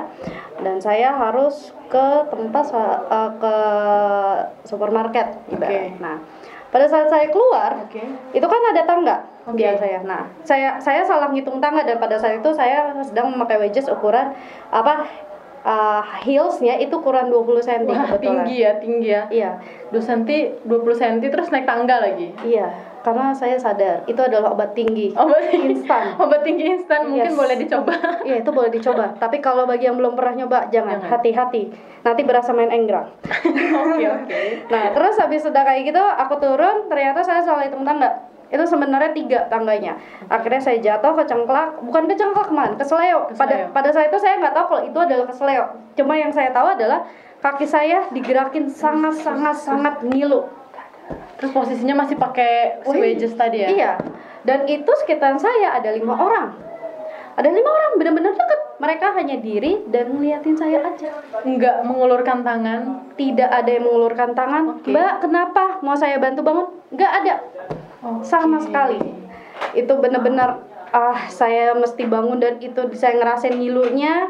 dan 0.60 0.84
saya 0.84 1.16
harus 1.16 1.72
ke 1.88 2.08
tempat 2.28 2.66
eh, 2.76 3.32
ke 3.40 3.56
supermarket 4.68 5.40
ibarat. 5.48 5.72
Oke. 5.72 6.04
nah 6.04 6.20
pada 6.72 6.86
saat 6.92 7.08
saya 7.08 7.32
keluar 7.32 7.88
Oke. 7.88 8.04
itu 8.36 8.44
kan 8.48 8.62
ada 8.76 8.84
tangga 8.84 9.18
Oke. 9.46 9.58
di 9.58 9.78
saya. 9.78 10.00
Nah, 10.06 10.30
saya 10.46 10.78
saya 10.78 11.02
salah 11.02 11.34
ngitung 11.34 11.58
tangga 11.58 11.82
dan 11.82 11.98
pada 11.98 12.14
saat 12.16 12.38
itu 12.38 12.50
saya 12.54 12.94
sedang 13.02 13.34
memakai 13.34 13.58
wedges 13.58 13.90
ukuran 13.90 14.34
apa 14.70 15.06
uh, 15.66 16.02
heelsnya 16.22 16.78
itu 16.78 16.94
ukuran 16.94 17.30
20 17.30 17.62
cm 17.62 17.90
Wah, 17.90 18.18
tinggi 18.18 18.56
ya, 18.62 18.72
tinggi 18.78 19.10
ya. 19.10 19.24
Iya, 19.30 19.52
2 19.90 19.98
cm, 19.98 20.30
20 20.66 21.02
cm 21.02 21.18
terus 21.26 21.50
naik 21.50 21.66
tangga 21.66 22.02
lagi. 22.02 22.34
iya. 22.46 22.70
Karena 23.02 23.34
saya 23.34 23.58
sadar 23.58 24.06
itu 24.06 24.22
adalah 24.22 24.54
obat 24.54 24.78
tinggi. 24.78 25.10
Obat 25.18 25.50
tinggi 25.50 25.74
Instan. 25.74 26.14
Obat 26.22 26.46
tinggi 26.46 26.70
instan 26.70 27.10
mungkin 27.10 27.34
Yes. 27.34 27.40
boleh 27.42 27.56
dicoba. 27.58 27.94
Iya, 28.22 28.46
itu 28.46 28.50
boleh 28.54 28.70
dicoba. 28.70 29.18
Tapi 29.18 29.42
kalau 29.42 29.66
bagi 29.66 29.90
yang 29.90 29.98
belum 29.98 30.14
pernah 30.14 30.38
nyoba, 30.38 30.70
jangan 30.70 31.02
hati-hati. 31.02 31.74
Nanti 32.06 32.22
berasa 32.22 32.54
main 32.54 32.70
enggrang. 32.70 33.10
Oke, 33.82 34.06
oke. 34.06 34.42
Nah, 34.70 34.94
terus 34.94 35.18
habis 35.18 35.42
sudah 35.42 35.66
kayak 35.66 35.90
gitu, 35.90 35.98
aku 35.98 36.38
turun, 36.38 36.86
ternyata 36.94 37.26
saya 37.26 37.42
salah 37.42 37.66
hitung 37.66 37.82
tangga. 37.82 38.30
Itu 38.52 38.64
sebenarnya 38.68 39.16
tiga 39.16 39.40
tangganya 39.48 39.96
akhirnya 40.28 40.60
saya 40.60 40.78
jatuh 40.84 41.16
kecengklak 41.16 41.80
bukan 41.82 42.04
kecengklak 42.12 42.52
man 42.52 42.76
kesleo 42.76 43.32
pada 43.40 43.72
pada 43.72 43.90
saat 43.96 44.12
itu 44.12 44.20
saya 44.20 44.38
nggak 44.44 44.54
tahu 44.54 44.66
kalau 44.76 44.84
itu 44.84 45.00
adalah 45.00 45.26
kesleo 45.32 45.66
cuma 45.96 46.14
yang 46.20 46.36
saya 46.36 46.52
tahu 46.52 46.76
adalah 46.76 47.08
kaki 47.40 47.64
saya 47.64 48.12
digerakin 48.12 48.68
sangat 48.68 49.16
sangat 49.24 49.56
sangat 49.56 50.04
ngilu 50.04 50.46
Terus 51.42 51.52
posisinya 51.52 52.06
masih 52.06 52.16
pakai 52.22 52.86
wedges 52.86 53.34
tadi 53.34 53.66
ya? 53.66 53.70
Iya. 53.72 53.92
Dan 54.46 54.66
itu 54.70 54.92
sekitaran 55.02 55.42
saya 55.42 55.78
ada 55.78 55.90
lima 55.94 56.14
orang. 56.14 56.54
Ada 57.32 57.50
lima 57.50 57.70
orang 57.72 57.92
benar-benar 57.98 58.34
deket. 58.36 58.60
Mereka 58.82 59.06
hanya 59.14 59.38
diri 59.38 59.86
dan 59.90 60.14
ngeliatin 60.14 60.58
saya 60.58 60.86
aja. 60.86 61.10
Nggak 61.46 61.86
mengulurkan 61.86 62.46
tangan. 62.46 63.10
Tidak 63.18 63.50
ada 63.50 63.70
yang 63.70 63.86
mengulurkan 63.86 64.38
tangan. 64.38 64.64
Oke. 64.78 64.90
Mbak, 64.94 65.14
kenapa? 65.26 65.64
Mau 65.86 65.98
saya 65.98 66.18
bantu 66.18 66.46
bangun? 66.46 66.68
Nggak 66.94 67.12
ada. 67.24 67.36
Sama 68.22 68.58
sekali. 68.58 68.98
Itu 69.72 69.94
benar-benar 69.98 70.66
ah 70.92 71.30
saya 71.32 71.72
mesti 71.72 72.04
bangun 72.04 72.38
dan 72.38 72.60
itu 72.60 72.84
saya 72.92 73.16
ngerasain 73.16 73.56
ngilunya 73.56 74.28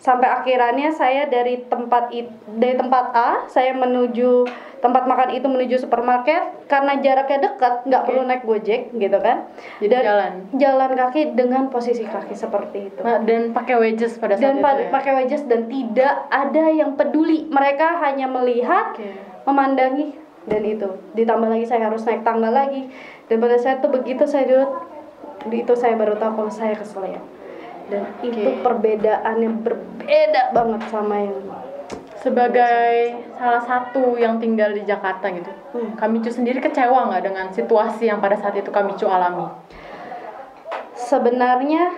sampai 0.00 0.32
akhirannya 0.32 0.88
saya 0.88 1.28
dari 1.28 1.60
tempat 1.68 2.08
it- 2.08 2.32
dari 2.48 2.72
tempat 2.72 3.12
A 3.12 3.44
saya 3.44 3.76
menuju 3.76 4.48
tempat 4.80 5.04
makan 5.04 5.28
itu 5.28 5.44
menuju 5.44 5.76
supermarket 5.76 6.40
karena 6.64 6.96
jaraknya 6.96 7.52
dekat 7.52 7.84
nggak 7.84 8.02
perlu 8.08 8.24
naik 8.24 8.48
gojek 8.48 8.88
gitu 8.90 9.18
kan 9.20 9.44
Jadi 9.76 9.92
jalan. 9.92 10.32
jalan 10.56 10.90
kaki 10.96 11.36
dengan 11.36 11.68
posisi 11.68 12.08
kaki 12.08 12.32
seperti 12.32 12.88
itu 12.88 13.00
Nah, 13.04 13.20
dan 13.20 13.52
pakai 13.52 13.76
wedges 13.76 14.16
pada 14.16 14.40
saat 14.40 14.56
dan 14.56 14.56
itu 14.56 14.64
ya? 14.64 14.88
pakai 14.88 15.12
wedges 15.20 15.44
dan 15.44 15.68
tidak 15.68 16.14
ada 16.32 16.64
yang 16.72 16.96
peduli 16.96 17.44
mereka 17.44 18.00
hanya 18.00 18.24
melihat 18.24 18.96
Oke. 18.96 19.20
memandangi 19.44 20.16
dan 20.48 20.62
itu 20.64 20.88
ditambah 21.12 21.48
lagi 21.52 21.66
saya 21.68 21.92
harus 21.92 22.04
naik 22.08 22.24
tangga 22.24 22.48
lagi 22.48 22.88
dan 23.28 23.36
pada 23.40 23.56
saat 23.60 23.84
itu 23.84 23.88
begitu 23.92 24.24
saya 24.24 24.48
duduk 24.48 24.70
di 25.48 25.64
itu 25.64 25.72
saya 25.76 25.96
baru 25.96 26.16
tahu 26.16 26.44
kalau 26.44 26.52
saya 26.52 26.76
keseleo 26.76 27.20
dan 27.88 28.06
itu 28.24 28.40
Oke. 28.44 28.62
perbedaan 28.62 29.36
yang 29.40 29.56
berbeda 29.60 30.52
banget 30.54 30.82
sama 30.88 31.16
yang 31.20 31.38
Sebagai 32.20 33.16
salah 33.40 33.64
satu 33.64 34.20
yang 34.20 34.36
tinggal 34.36 34.76
di 34.76 34.84
Jakarta 34.84 35.32
gitu, 35.32 35.48
Hmm. 35.72 35.96
Kamicu 35.96 36.28
sendiri 36.28 36.60
kecewa 36.60 37.08
nggak 37.08 37.32
dengan 37.32 37.48
situasi 37.48 38.12
yang 38.12 38.20
pada 38.20 38.36
saat 38.36 38.60
itu 38.60 38.68
Kamicu 38.68 39.08
alami? 39.08 39.48
sebenarnya 41.10 41.90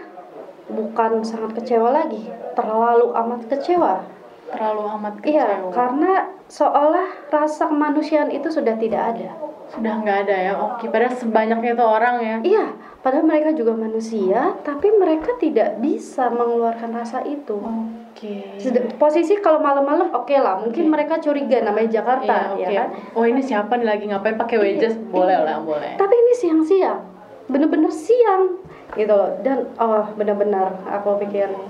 bukan 0.72 1.20
sangat 1.20 1.58
kecewa 1.60 1.92
lagi 1.92 2.22
terlalu 2.56 3.12
amat 3.12 3.44
kecewa 3.50 4.06
Terlalu 4.52 4.82
amat 4.92 5.12
iya 5.24 5.46
kecewa. 5.48 5.70
karena 5.72 6.12
seolah 6.46 7.08
rasa 7.26 7.66
kemanusiaan 7.66 8.28
itu 8.28 8.46
sudah 8.46 8.76
tidak 8.76 9.02
ada 9.10 9.30
Sudah 9.66 9.94
nggak 9.96 10.28
ada 10.28 10.36
ya, 10.36 10.52
oke. 10.54 10.84
Padahal 10.86 11.16
sebanyaknya 11.16 11.72
itu 11.72 11.80
orang 11.80 12.16
ya. 12.20 12.36
Iya, 12.44 12.64
padahal 13.00 13.24
mereka 13.24 13.56
juga 13.56 13.72
manusia, 13.72 14.52
tapi 14.60 14.92
mereka 14.92 15.32
tidak 15.38 15.80
bisa 15.80 16.28
mengeluarkan 16.28 16.92
rasa 16.92 17.24
itu. 17.24 17.56
Oke. 17.56 18.60
Sed- 18.60 18.92
Posisi 18.94 19.32
kalau 19.40 19.58
malam-malam 19.58 20.12
oke 20.12 20.36
lah, 20.36 20.60
mungkin 20.60 20.84
Oke. 20.84 20.92
mereka 20.92 21.16
curiga 21.18 21.64
namanya 21.64 21.88
Jakarta, 21.90 22.52
Iya, 22.52 22.60
ya 22.60 22.68
oke. 22.68 22.76
kan? 22.76 22.88
Oh 23.14 23.24
ini 23.24 23.40
siapa 23.40 23.72
nih 23.74 23.88
lagi 23.88 24.04
ngapain 24.06 24.36
pakai 24.36 24.56
wedges? 24.60 24.92
Iya, 24.92 25.08
Boleh 25.08 25.36
iya. 25.40 25.46
lah, 25.46 25.56
boleh. 25.58 25.92
Tapi 25.96 26.14
ini 26.14 26.32
siang-siang, 26.36 27.00
bener-bener 27.48 27.88
siang, 27.88 28.60
gitu 28.92 29.08
loh. 29.10 29.40
Dan 29.40 29.72
oh 29.78 30.04
bener-bener 30.12 30.68
aku 30.84 31.16
pikir 31.18 31.48
"Ah, 31.48 31.64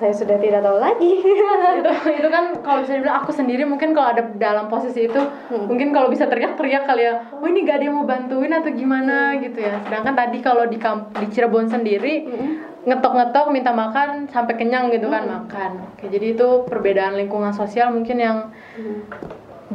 saya 0.00 0.10
sudah 0.10 0.36
tidak 0.36 0.60
tahu 0.60 0.78
lagi. 0.78 1.12
itu 1.20 1.90
itu 2.18 2.28
kan 2.28 2.44
kalau 2.58 2.80
bisa 2.80 2.96
dibilang 2.96 3.20
aku 3.20 3.30
sendiri 3.30 3.62
mungkin 3.62 3.92
kalau 3.92 4.08
ada 4.10 4.24
dalam 4.34 4.66
posisi 4.66 5.04
itu 5.04 5.20
Hmm. 5.46 5.66
mungkin 5.66 5.90
kalau 5.90 6.08
bisa 6.08 6.24
teriak-teriak 6.24 6.84
kali 6.84 7.04
ya 7.04 7.26
oh 7.28 7.44
ini 7.44 7.62
gak 7.62 7.76
ada 7.76 7.84
yang 7.84 7.96
mau 7.96 8.06
bantuin 8.06 8.48
atau 8.48 8.70
gimana 8.70 9.34
gitu 9.36 9.58
ya 9.58 9.82
sedangkan 9.82 10.14
tadi 10.16 10.38
kalau 10.38 10.64
di 10.64 10.78
kamp 10.78 11.10
di 11.12 11.26
Cirebon 11.28 11.66
sendiri 11.66 12.14
Hmm. 12.22 12.52
ngetok-ngetok 12.80 13.50
minta 13.50 13.70
makan 13.70 14.24
sampai 14.26 14.56
kenyang 14.56 14.88
gitu 14.88 15.06
kan 15.06 15.26
makan 15.26 15.70
oke 15.90 16.04
jadi 16.06 16.32
itu 16.32 16.48
perbedaan 16.64 17.12
lingkungan 17.14 17.52
sosial 17.52 17.90
mungkin 17.90 18.16
yang 18.16 18.38
Hmm. 18.72 19.04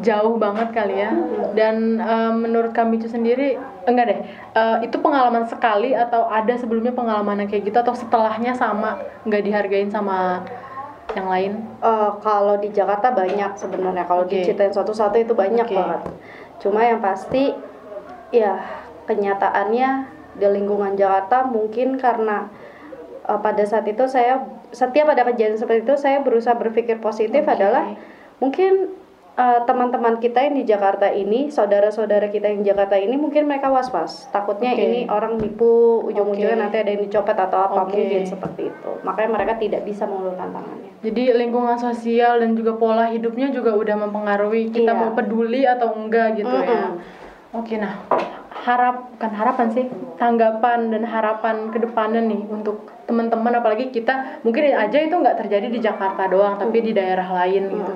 Jauh 0.04 0.36
banget 0.36 0.76
kali 0.76 1.00
ya 1.00 1.12
dan 1.56 2.04
eh, 2.04 2.34
menurut 2.36 2.76
kami 2.76 3.00
itu 3.00 3.08
sendiri 3.08 3.56
enggak 3.88 4.06
deh 4.12 4.20
eh, 4.52 4.78
itu 4.84 5.00
pengalaman 5.00 5.48
sekali 5.48 5.96
atau 5.96 6.28
ada 6.28 6.52
sebelumnya 6.60 6.92
pengalaman 6.92 7.44
yang 7.44 7.50
kayak 7.50 7.64
gitu 7.72 7.80
atau 7.80 7.96
setelahnya 7.96 8.52
sama 8.52 9.00
nggak 9.24 9.44
dihargain 9.48 9.88
sama 9.88 10.44
yang 11.16 11.32
lain 11.32 11.54
Eh, 11.86 12.12
kalau 12.26 12.58
di 12.58 12.74
Jakarta 12.74 13.14
banyak 13.14 13.56
sebenarnya 13.56 14.10
kalau 14.10 14.26
Oke. 14.26 14.42
diceritain 14.42 14.74
satu-satu 14.74 15.22
itu 15.22 15.38
banyak 15.38 15.64
Oke. 15.70 15.78
banget 15.78 16.02
cuma 16.60 16.82
yang 16.82 16.98
pasti 16.98 17.54
ya 18.34 18.58
kenyataannya 19.06 19.90
di 20.36 20.48
lingkungan 20.50 20.98
Jakarta 20.98 21.46
mungkin 21.46 21.96
karena 21.96 22.50
eh, 23.24 23.40
pada 23.40 23.64
saat 23.64 23.86
itu 23.86 24.04
saya 24.10 24.44
setiap 24.74 25.14
ada 25.14 25.24
kejadian 25.30 25.56
seperti 25.56 25.88
itu 25.88 25.96
saya 25.96 26.20
berusaha 26.20 26.58
berpikir 26.58 27.00
positif 27.00 27.48
Oke. 27.48 27.54
adalah 27.54 27.96
mungkin 28.44 29.05
eh, 29.36 29.60
teman-teman 29.64 30.18
kita 30.18 30.40
yang 30.42 30.56
di 30.56 30.64
Jakarta 30.64 31.08
ini 31.08 31.48
saudara-saudara 31.48 32.28
kita 32.28 32.48
yang 32.48 32.64
di 32.64 32.68
Jakarta 32.68 32.96
ini 32.96 33.16
mungkin 33.16 33.46
mereka 33.46 33.68
was-was 33.68 34.32
takutnya 34.32 34.72
Oke. 34.72 34.82
ini 34.82 35.00
orang 35.06 35.36
nipu 35.36 36.00
ujung-ujungnya 36.04 36.56
Oke. 36.56 36.64
nanti 36.64 36.78
ada 36.80 36.90
yang 36.90 37.04
dicopet 37.04 37.36
atau 37.36 37.60
apa 37.62 37.80
Oke. 37.84 38.00
mungkin 38.00 38.24
seperti 38.24 38.62
itu 38.72 38.92
makanya 39.04 39.30
mereka 39.36 39.54
tidak 39.56 39.82
bisa 39.84 40.08
mengulurkan 40.08 40.50
tangannya 40.50 40.92
Jadi 41.06 41.38
lingkungan 41.38 41.78
sosial 41.78 42.42
dan 42.42 42.58
juga 42.58 42.74
pola 42.76 43.06
hidupnya 43.08 43.54
juga 43.54 43.76
udah 43.76 43.96
mempengaruhi 44.08 44.74
kita 44.74 44.90
Iya. 44.90 44.98
mau 44.98 45.12
peduli 45.14 45.62
atau 45.62 45.94
enggak 45.94 46.34
gitu 46.36 46.50
ya. 46.50 46.66
Mm-mm. 46.90 46.94
Oke 47.54 47.76
nah 47.78 47.94
harap 48.66 49.14
bukan 49.14 49.32
harapan 49.32 49.68
sih 49.70 49.86
tanggapan 50.18 50.90
dan 50.90 51.06
harapan 51.06 51.70
ke 51.70 51.78
depannya 51.78 52.24
nih 52.24 52.42
untuk 52.50 52.90
teman-teman 53.06 53.54
apalagi 53.54 53.94
kita 53.94 54.42
mungkin 54.42 54.74
aja 54.74 54.98
itu 54.98 55.14
nggak 55.14 55.46
terjadi 55.46 55.70
di 55.70 55.78
Jakarta 55.78 56.26
doang 56.26 56.58
tapi 56.58 56.82
di 56.82 56.90
daerah 56.90 57.30
lain 57.44 57.70
gitu. 57.70 57.94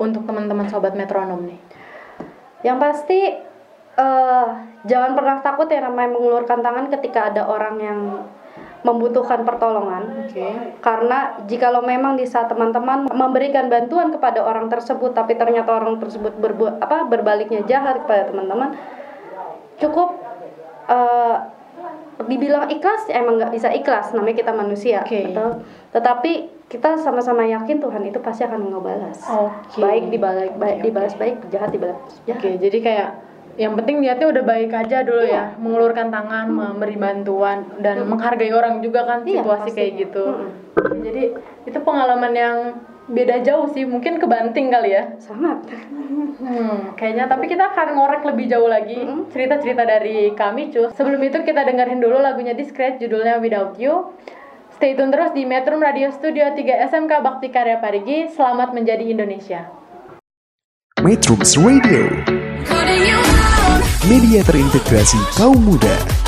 Untuk 0.00 0.24
teman-teman 0.24 0.64
sobat 0.72 0.96
metronom 0.96 1.44
nih. 1.44 1.60
Yang 2.64 2.78
pasti 2.80 3.20
eh 4.00 4.48
jangan 4.88 5.12
pernah 5.12 5.44
takut 5.44 5.68
ya 5.68 5.84
namanya 5.84 6.16
mengulurkan 6.16 6.64
tangan 6.64 6.88
ketika 6.88 7.28
ada 7.28 7.44
orang 7.44 7.76
yang 7.76 8.00
membutuhkan 8.80 9.44
pertolongan. 9.44 10.24
Oke. 10.24 10.72
Karena 10.80 11.36
jikalau 11.44 11.84
memang 11.84 12.16
di 12.16 12.24
saat 12.24 12.48
teman-teman 12.48 13.12
memberikan 13.12 13.68
bantuan 13.68 14.08
kepada 14.08 14.40
orang 14.40 14.72
tersebut 14.72 15.12
tapi 15.12 15.36
ternyata 15.36 15.76
orang 15.76 16.00
tersebut 16.00 16.32
berbuat 16.40 16.80
apa 16.80 17.04
berbaliknya 17.04 17.60
jahat 17.68 18.00
kepada 18.08 18.32
teman-teman, 18.32 18.72
cukup 19.76 20.16
eh 20.88 21.59
dibilang 22.22 22.68
ikhlas 22.68 23.06
ya 23.06 23.18
emang 23.18 23.36
nggak 23.36 23.52
bisa 23.52 23.68
ikhlas 23.68 24.12
namanya 24.12 24.36
kita 24.38 24.52
manusia 24.52 25.00
Oke. 25.00 25.20
betul 25.26 25.50
tetapi 25.90 26.32
kita 26.66 26.94
sama-sama 26.96 27.42
yakin 27.42 27.78
Tuhan 27.78 28.02
itu 28.04 28.18
pasti 28.18 28.42
akan 28.42 28.68
ngebalas 28.68 29.18
Oke. 29.24 29.78
baik 29.78 30.04
dibalas 30.08 30.50
baik 30.52 30.76
Oke, 30.76 30.84
dibalas 30.84 31.14
baik 31.14 31.36
jahat 31.48 31.70
dibalas 31.70 31.98
jahat 32.22 32.38
Oke, 32.38 32.50
jadi 32.58 32.78
kayak 32.78 33.10
yang 33.58 33.74
penting 33.74 34.00
niatnya 34.00 34.30
udah 34.30 34.40
baik 34.42 34.70
aja 34.70 35.02
dulu 35.02 35.20
Iya. 35.20 35.52
ya, 35.52 35.58
mengulurkan 35.58 36.08
tangan, 36.08 36.48
memberi 36.48 36.96
bantuan 36.96 37.66
dan 37.76 38.06
menghargai 38.06 38.48
orang 38.50 38.80
juga 38.80 39.04
kan 39.04 39.20
Iya, 39.20 39.42
situasi 39.42 39.68
kayak 39.70 39.90
pastinya. 39.90 40.00
gitu. 40.00 40.24
Mm-mm. 40.24 41.00
Jadi 41.02 41.22
itu 41.66 41.78
pengalaman 41.82 42.32
yang 42.32 42.56
beda 43.10 43.42
jauh 43.42 43.66
sih, 43.74 43.82
mungkin 43.82 44.22
kebanting 44.22 44.70
kali 44.70 44.94
ya. 44.94 45.18
sangat 45.18 45.66
Hmm, 46.40 46.96
kayaknya 46.96 47.28
tapi 47.28 47.50
kita 47.50 47.74
akan 47.74 47.98
ngorek 47.98 48.22
lebih 48.24 48.48
jauh 48.48 48.70
lagi 48.70 48.96
cerita-cerita 49.34 49.84
dari 49.84 50.32
kami, 50.32 50.72
Cus. 50.72 50.94
Sebelum 50.96 51.20
itu 51.20 51.42
kita 51.44 51.66
dengerin 51.66 52.00
dulu 52.00 52.22
lagunya 52.22 52.56
Discreet 52.56 52.96
judulnya 53.02 53.42
Without 53.42 53.76
You. 53.76 54.16
Stay 54.80 54.96
tune 54.96 55.12
terus 55.12 55.36
di 55.36 55.44
Metro 55.44 55.76
Radio 55.76 56.08
Studio 56.08 56.56
3 56.56 56.88
SMK 56.88 57.12
Bakti 57.20 57.52
Karya 57.52 57.76
Parigi. 57.84 58.32
Selamat 58.32 58.72
menjadi 58.72 59.04
Indonesia. 59.12 59.68
Metrums 61.04 61.56
Radio, 61.60 62.08
media 64.08 64.40
terintegrasi 64.44 65.20
kaum 65.36 65.56
muda. 65.60 66.19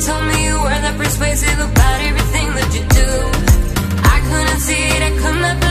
Told 0.00 0.24
me 0.24 0.44
you 0.44 0.54
were 0.54 0.80
that 0.84 0.96
persuasive 0.96 1.58
about 1.58 2.00
everything 2.00 2.48
that 2.56 2.70
you 2.74 2.84
do. 3.00 3.10
I 4.14 4.16
couldn't 4.28 4.60
see 4.60 4.82
it, 4.96 5.02
I 5.02 5.10
could 5.20 5.40
not 5.42 5.60
believe 5.60 5.69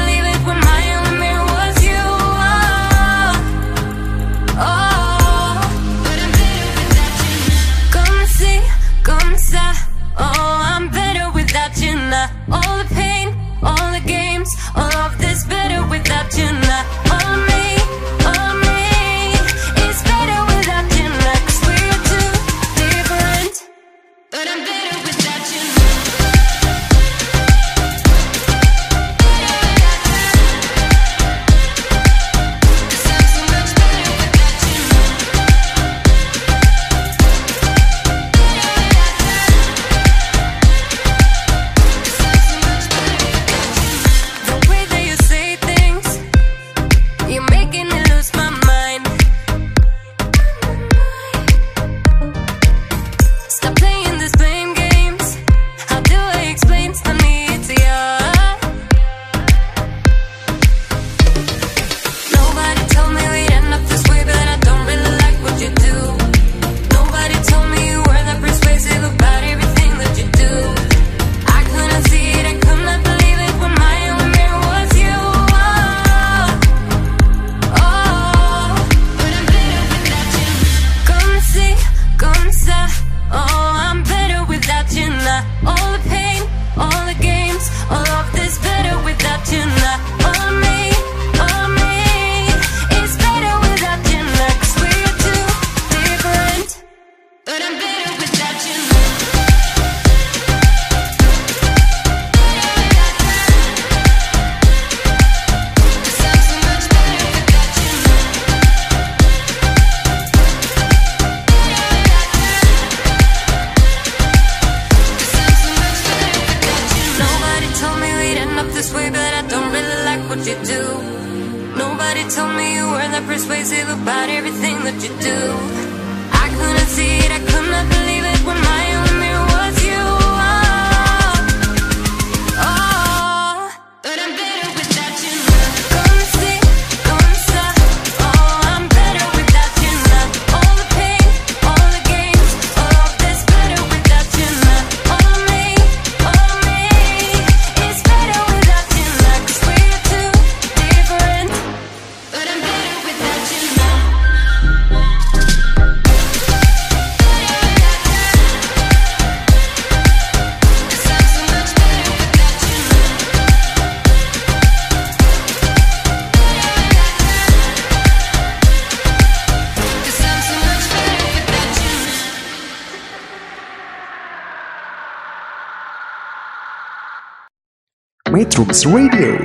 Metrums 178.59 178.91
Radio, 178.91 179.39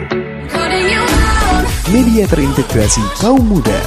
media 1.86 2.26
terintegrasi 2.26 2.98
kaum 3.22 3.46
muda. 3.46 3.78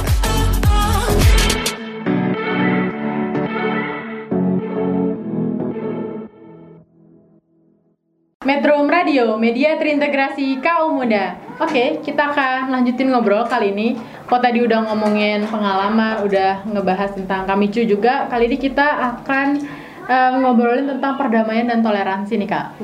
Metro 8.40 8.80
Radio, 8.88 9.36
media 9.36 9.76
terintegrasi 9.76 10.64
kaum 10.64 10.96
muda. 10.96 11.36
Oke, 11.60 12.00
kita 12.00 12.32
akan 12.32 12.72
lanjutin 12.72 13.12
ngobrol 13.12 13.44
kali 13.44 13.76
ini. 13.76 14.00
Kok 14.24 14.40
tadi 14.40 14.64
udah 14.64 14.88
ngomongin 14.88 15.44
pengalaman, 15.52 16.24
udah 16.24 16.64
ngebahas 16.72 17.12
tentang 17.12 17.44
Kamicu 17.44 17.84
juga. 17.84 18.32
Kali 18.32 18.48
ini 18.48 18.56
kita 18.56 19.12
akan 19.12 19.60
eh, 20.08 20.30
ngobrolin 20.40 20.88
tentang 20.88 21.20
perdamaian 21.20 21.68
dan 21.68 21.84
toleransi 21.84 22.32
nih 22.40 22.48
kak. 22.48 22.80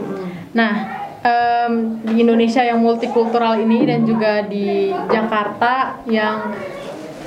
Nah, 0.52 1.03
em, 1.24 1.72
di 2.04 2.20
Indonesia 2.20 2.60
yang 2.60 2.84
multikultural 2.84 3.56
ini 3.56 3.88
dan 3.88 4.04
juga 4.04 4.44
di 4.44 4.92
Jakarta 5.08 6.04
yang 6.04 6.52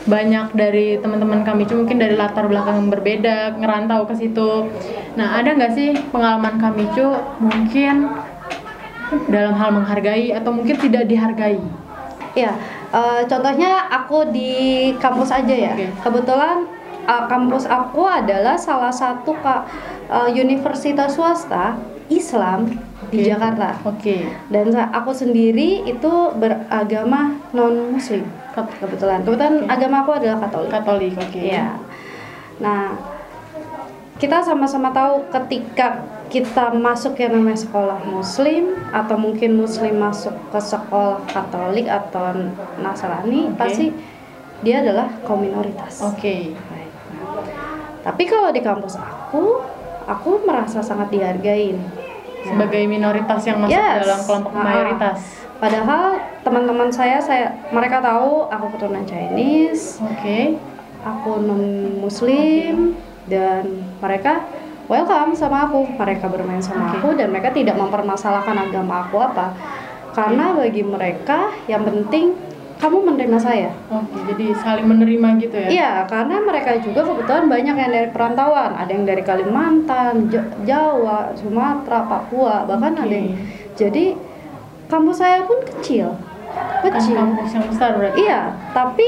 banyak 0.08 0.56
dari 0.56 0.96
teman-teman 1.04 1.44
kami 1.44 1.68
mungkin 1.68 2.00
dari 2.00 2.16
latar 2.16 2.48
belakang 2.48 2.80
yang 2.80 2.90
berbeda 2.94 3.60
ngerantau 3.60 4.08
ke 4.08 4.16
situ. 4.16 4.72
Nah, 5.20 5.36
ada 5.36 5.52
nggak 5.52 5.74
sih 5.76 5.92
pengalaman 6.16 6.56
kami 6.56 6.88
mungkin 7.44 8.08
dalam 9.28 9.56
hal 9.60 9.76
menghargai 9.76 10.32
atau 10.32 10.56
mungkin 10.56 10.80
tidak 10.80 11.12
dihargai? 11.12 11.60
Iya, 12.40 12.56
eh, 12.96 13.22
contohnya 13.28 13.92
aku 13.92 14.32
di 14.32 14.94
kampus 14.96 15.34
aja 15.36 15.52
ya. 15.52 15.74
Oke. 15.76 15.92
Kebetulan 16.08 16.58
eh, 17.04 17.24
kampus 17.28 17.68
aku 17.68 18.08
adalah 18.08 18.56
salah 18.56 18.96
satu 18.96 19.36
kak 19.44 19.68
eh, 20.08 20.30
universitas 20.40 21.20
swasta 21.20 21.76
Islam 22.08 22.87
di 23.14 23.22
Oke. 23.22 23.30
Jakarta. 23.30 23.70
Oke. 23.86 24.18
Dan 24.50 24.74
sa- 24.74 24.90
aku 24.90 25.14
sendiri 25.14 25.86
itu 25.86 26.14
beragama 26.36 27.38
non 27.54 27.94
Muslim. 27.94 28.26
Kebetulan, 28.58 29.22
kebetulan 29.22 29.54
Oke. 29.64 29.70
agama 29.70 29.96
aku 30.02 30.12
adalah 30.18 30.38
Katolik. 30.42 30.70
Katolik, 30.74 31.14
oke. 31.14 31.38
Iya. 31.38 31.78
Nah, 32.58 32.98
kita 34.18 34.42
sama-sama 34.42 34.90
tahu 34.90 35.30
ketika 35.30 36.02
kita 36.28 36.74
masuk 36.74 37.16
yang 37.22 37.40
namanya 37.40 37.56
sekolah 37.56 38.04
muslim 38.04 38.76
atau 38.92 39.16
mungkin 39.16 39.56
muslim 39.56 39.96
masuk 39.96 40.36
ke 40.52 40.60
sekolah 40.60 41.24
katolik 41.30 41.88
atau 41.88 42.36
nasrani 42.84 43.48
Oke. 43.48 43.56
pasti 43.56 43.86
dia 44.66 44.82
adalah 44.84 45.08
kaum 45.24 45.46
minoritas. 45.46 46.02
Oke. 46.04 46.52
Baik. 46.52 46.92
Tapi 48.04 48.24
kalau 48.26 48.50
di 48.52 48.60
kampus 48.60 48.98
aku, 48.98 49.62
aku 50.10 50.32
merasa 50.44 50.82
sangat 50.82 51.14
dihargain. 51.14 51.78
Sebagai 52.44 52.84
minoritas 52.86 53.42
yang 53.44 53.58
masuk 53.60 53.74
Yes. 53.74 54.02
dalam 54.04 54.20
kelompok 54.24 54.52
Ah. 54.54 54.64
mayoritas. 54.64 55.20
Padahal 55.58 56.04
teman-teman 56.42 56.90
saya, 56.90 57.18
saya 57.18 57.50
mereka 57.70 57.98
tahu 57.98 58.46
aku 58.46 58.66
keturunan 58.72 59.02
Chinese, 59.04 59.98
Oke. 60.00 60.54
aku 61.02 61.32
non 61.40 61.64
muslim 61.98 62.94
dan 63.26 63.66
mereka 63.98 64.46
welcome 64.86 65.34
sama 65.34 65.66
aku 65.66 65.84
mereka 65.90 66.30
bermain 66.30 66.62
sama 66.62 66.88
Oke. 66.88 66.96
aku 66.96 67.08
dan 67.16 67.34
mereka 67.34 67.50
tidak 67.50 67.74
mempermasalahkan 67.74 68.56
agama 68.56 69.04
aku 69.04 69.18
apa 69.20 69.52
karena 70.12 70.56
bagi 70.56 70.82
mereka 70.82 71.52
yang 71.66 71.84
penting 71.84 72.34
kamu 72.78 72.98
menerima 73.04 73.38
saya. 73.38 73.70
Oke, 73.90 74.22
jadi 74.28 74.54
saling 74.56 74.86
menerima 74.86 75.28
gitu 75.42 75.58
ya? 75.58 75.68
Iya, 75.68 75.92
karena 76.06 76.38
mereka 76.40 76.78
juga 76.78 77.02
kebetulan 77.02 77.46
banyak 77.46 77.76
yang 77.76 77.92
dari 77.92 78.10
perantauan, 78.10 78.72
ada 78.74 78.88
yang 78.88 79.02
dari 79.02 79.22
Kalimantan, 79.22 80.30
Ja- 80.30 80.46
Jawa, 80.62 81.34
Sumatera, 81.34 82.06
Papua, 82.06 82.64
bahkan 82.64 82.94
Oke. 82.94 83.04
ada 83.04 83.14
yang 83.14 83.30
jadi 83.74 84.06
kampus 84.88 85.18
saya 85.18 85.42
pun 85.44 85.58
kecil, 85.64 86.14
Kan 86.80 86.94
kecil. 86.94 87.18
kampus 87.18 87.50
yang 87.52 87.66
besar 87.66 87.90
berarti? 87.94 88.18
Iya, 88.22 88.42
tapi 88.72 89.08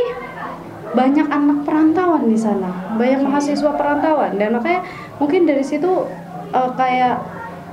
banyak 0.89 1.27
anak 1.29 1.57
perantauan 1.63 2.25
di 2.25 2.33
sana, 2.33 2.97
banyak 2.97 3.21
mahasiswa 3.21 3.71
perantauan 3.71 4.33
dan 4.35 4.49
makanya 4.51 4.81
mungkin 5.17 5.45
dari 5.45 5.61
situ 5.61 6.09
eh, 6.49 6.71
kayak 6.73 7.21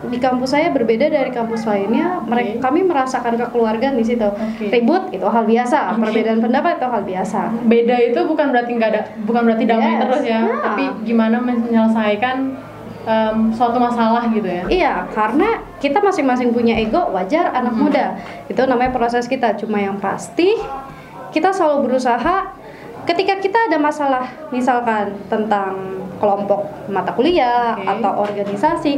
di 0.06 0.18
kampus 0.18 0.52
saya 0.52 0.70
berbeda 0.70 1.06
dari 1.06 1.28
kampus 1.28 1.64
lainnya. 1.64 2.22
Mereka 2.22 2.58
kami 2.58 2.82
merasakan 2.82 3.36
kekeluargaan 3.36 3.94
di 3.94 4.04
situ. 4.04 4.26
Oke. 4.26 4.70
Ribut 4.70 5.10
itu 5.10 5.26
hal 5.26 5.44
biasa, 5.44 5.94
Oke. 5.94 6.06
perbedaan 6.06 6.40
pendapat 6.40 6.78
itu 6.78 6.86
hal 6.86 7.02
biasa. 7.02 7.40
Beda 7.64 7.96
itu 7.98 8.20
bukan 8.22 8.46
berarti 8.50 8.70
nggak 8.72 8.90
ada, 8.90 9.02
bukan 9.22 9.42
berarti 9.46 9.64
damai 9.64 9.92
Yes. 9.92 10.00
terus 10.02 10.22
ya, 10.24 10.40
Nah. 10.40 10.62
tapi 10.62 10.84
gimana 11.02 11.36
menyelesaikan 11.40 12.36
em, 13.06 13.38
suatu 13.54 13.78
masalah 13.78 14.26
gitu 14.30 14.50
ya? 14.50 14.62
Iya, 14.66 14.94
karena 15.14 15.62
kita 15.78 16.02
masing-masing 16.02 16.50
punya 16.50 16.74
ego, 16.74 17.06
wajar 17.14 17.54
anak 17.54 17.74
muda. 17.74 18.18
Itu 18.50 18.66
namanya 18.66 18.90
proses 18.90 19.30
kita. 19.30 19.54
Cuma 19.54 19.78
yang 19.78 20.02
pasti 20.02 20.58
kita 21.30 21.54
selalu 21.54 21.86
berusaha 21.86 22.50
ketika 23.06 23.38
kita 23.38 23.58
ada 23.70 23.78
masalah, 23.78 24.26
misalkan 24.50 25.14
tentang 25.30 26.02
kelompok 26.18 26.66
mata 26.88 27.12
kuliah 27.12 27.76
Oke. 27.76 27.86
atau 27.86 28.12
organisasi, 28.24 28.92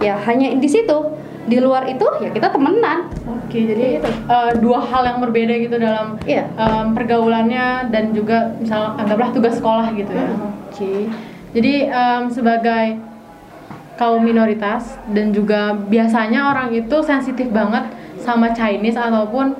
ya 0.00 0.16
hanya 0.26 0.56
di 0.56 0.68
situ. 0.68 0.98
Di 1.40 1.56
luar 1.58 1.88
itu 1.88 2.04
ya 2.20 2.30
kita 2.30 2.52
temenan. 2.52 3.10
Oke, 3.26 3.58
jadi 3.64 3.98
eh, 4.04 4.52
dua 4.60 4.78
hal 4.86 5.02
yang 5.08 5.18
berbeda 5.18 5.56
gitu 5.56 5.80
dalam 5.80 6.14
Iya. 6.22 6.46
em, 6.52 6.94
pergaulannya 6.94 7.90
dan 7.90 8.12
juga 8.14 8.54
misalnya 8.60 8.94
anggaplah 9.00 9.32
tugas 9.34 9.56
sekolah 9.58 9.90
gitu 9.96 10.12
ya. 10.14 10.30
Oke. 10.36 11.10
Jadi 11.56 11.74
em, 11.90 12.22
sebagai 12.30 13.00
kaum 13.98 14.22
minoritas 14.22 15.00
dan 15.10 15.32
juga 15.34 15.74
biasanya 15.74 16.54
orang 16.54 16.70
itu 16.72 16.96
sensitif 17.02 17.50
banget 17.50 17.88
sama 18.20 18.52
Chinese 18.54 19.00
ataupun 19.00 19.56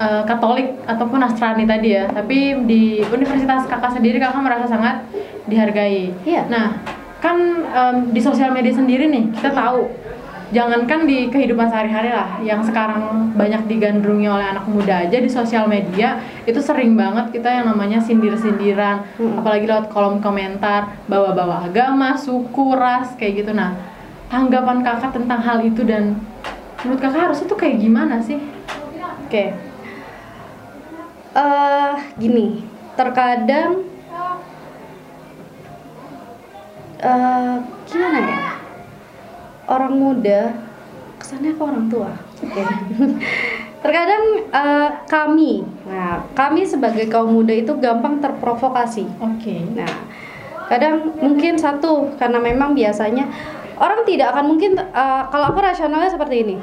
eh, 0.00 0.22
Katolik 0.24 0.80
ataupun 0.88 1.20
Nasrani 1.20 1.68
tadi 1.68 1.94
ya. 1.94 2.08
Tapi 2.08 2.64
di 2.64 3.04
universitas 3.04 3.68
kakak 3.68 4.00
sendiri 4.00 4.16
kakak 4.16 4.40
merasa 4.40 4.66
sangat 4.66 5.04
dihargai. 5.44 6.10
Iya. 6.24 6.48
Nah, 6.48 6.80
kan 7.20 7.36
em, 7.68 7.96
di 8.10 8.20
sosial 8.20 8.50
media 8.50 8.72
sendiri 8.72 9.06
nih 9.06 9.28
kita 9.36 9.52
tahu 9.52 9.92
jangankan 10.50 11.06
di 11.06 11.30
kehidupan 11.30 11.70
sehari-hari 11.70 12.10
lah 12.10 12.42
yang 12.42 12.58
sekarang 12.64 13.30
banyak 13.38 13.70
digandrungi 13.70 14.26
oleh 14.26 14.42
anak 14.42 14.66
muda 14.66 15.06
aja 15.06 15.20
di 15.22 15.30
sosial 15.30 15.70
media 15.70 16.18
itu 16.42 16.58
sering 16.58 16.98
banget 16.98 17.30
kita 17.30 17.46
yang 17.46 17.70
namanya 17.70 18.02
sindir-sindiran 18.02 19.06
apalagi 19.38 19.70
lewat 19.70 19.92
kolom 19.94 20.18
komentar 20.18 20.90
bawa-bawa 21.06 21.70
agama, 21.70 22.18
suku, 22.18 22.74
ras 22.74 23.14
kayak 23.14 23.46
gitu 23.46 23.52
nah 23.54 23.78
tanggapan 24.26 24.82
kakak 24.82 25.14
tentang 25.14 25.38
hal 25.38 25.62
itu 25.62 25.86
dan 25.86 26.18
menurut 26.82 26.98
kakak 26.98 27.30
harusnya 27.30 27.46
tuh 27.46 27.58
kayak 27.60 27.76
gimana 27.78 28.18
sih? 28.18 28.40
Oke. 29.28 29.69
Eh 31.36 31.94
gini, 32.18 32.66
terkadang 32.98 33.86
eh 37.00 37.54
gimana 37.86 38.18
ya? 38.18 38.38
Orang 39.70 39.94
muda 40.02 40.40
kesannya 41.22 41.54
ke 41.54 41.62
orang 41.62 41.86
tua. 41.86 42.10
Oke. 42.40 42.62
terkadang 43.84 44.24
eh, 44.52 44.90
kami, 45.08 45.64
nah 45.88 46.28
kami 46.36 46.68
sebagai 46.68 47.08
kaum 47.08 47.32
muda 47.32 47.54
itu 47.56 47.72
gampang 47.80 48.20
terprovokasi. 48.20 49.08
Oke. 49.22 49.64
Nah, 49.72 49.94
kadang 50.68 51.16
mungkin 51.18 51.56
satu 51.56 52.14
karena 52.20 52.38
memang 52.38 52.76
biasanya 52.76 53.26
orang 53.80 54.04
tidak 54.04 54.36
akan 54.36 54.44
mungkin 54.54 54.76
uh, 54.76 55.24
kalau 55.32 55.50
aku 55.50 55.58
rasionalnya 55.64 56.12
seperti 56.12 56.46
ini. 56.46 56.56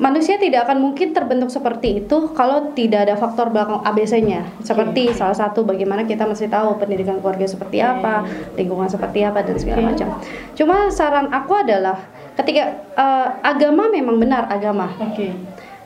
Manusia 0.00 0.40
tidak 0.40 0.64
akan 0.64 0.80
mungkin 0.80 1.12
terbentuk 1.12 1.52
seperti 1.52 2.00
itu 2.00 2.32
kalau 2.32 2.72
tidak 2.72 3.04
ada 3.04 3.20
faktor 3.20 3.52
belakang 3.52 3.84
ABC-nya. 3.84 4.48
Seperti 4.64 5.12
salah 5.12 5.36
satu 5.36 5.60
bagaimana 5.60 6.08
kita 6.08 6.24
mesti 6.24 6.48
tahu 6.48 6.80
pendidikan 6.80 7.20
keluarga 7.20 7.44
seperti 7.44 7.84
apa, 7.84 8.24
lingkungan 8.56 8.88
seperti 8.88 9.28
apa 9.28 9.44
dan 9.44 9.60
segala 9.60 9.84
Oke. 9.84 9.88
macam. 9.92 10.08
Cuma 10.56 10.88
saran 10.88 11.28
aku 11.28 11.52
adalah 11.52 12.00
ketika 12.32 12.80
uh, 12.96 13.44
agama 13.44 13.92
memang 13.92 14.16
benar 14.16 14.48
agama. 14.48 14.88
Oke. 14.96 15.36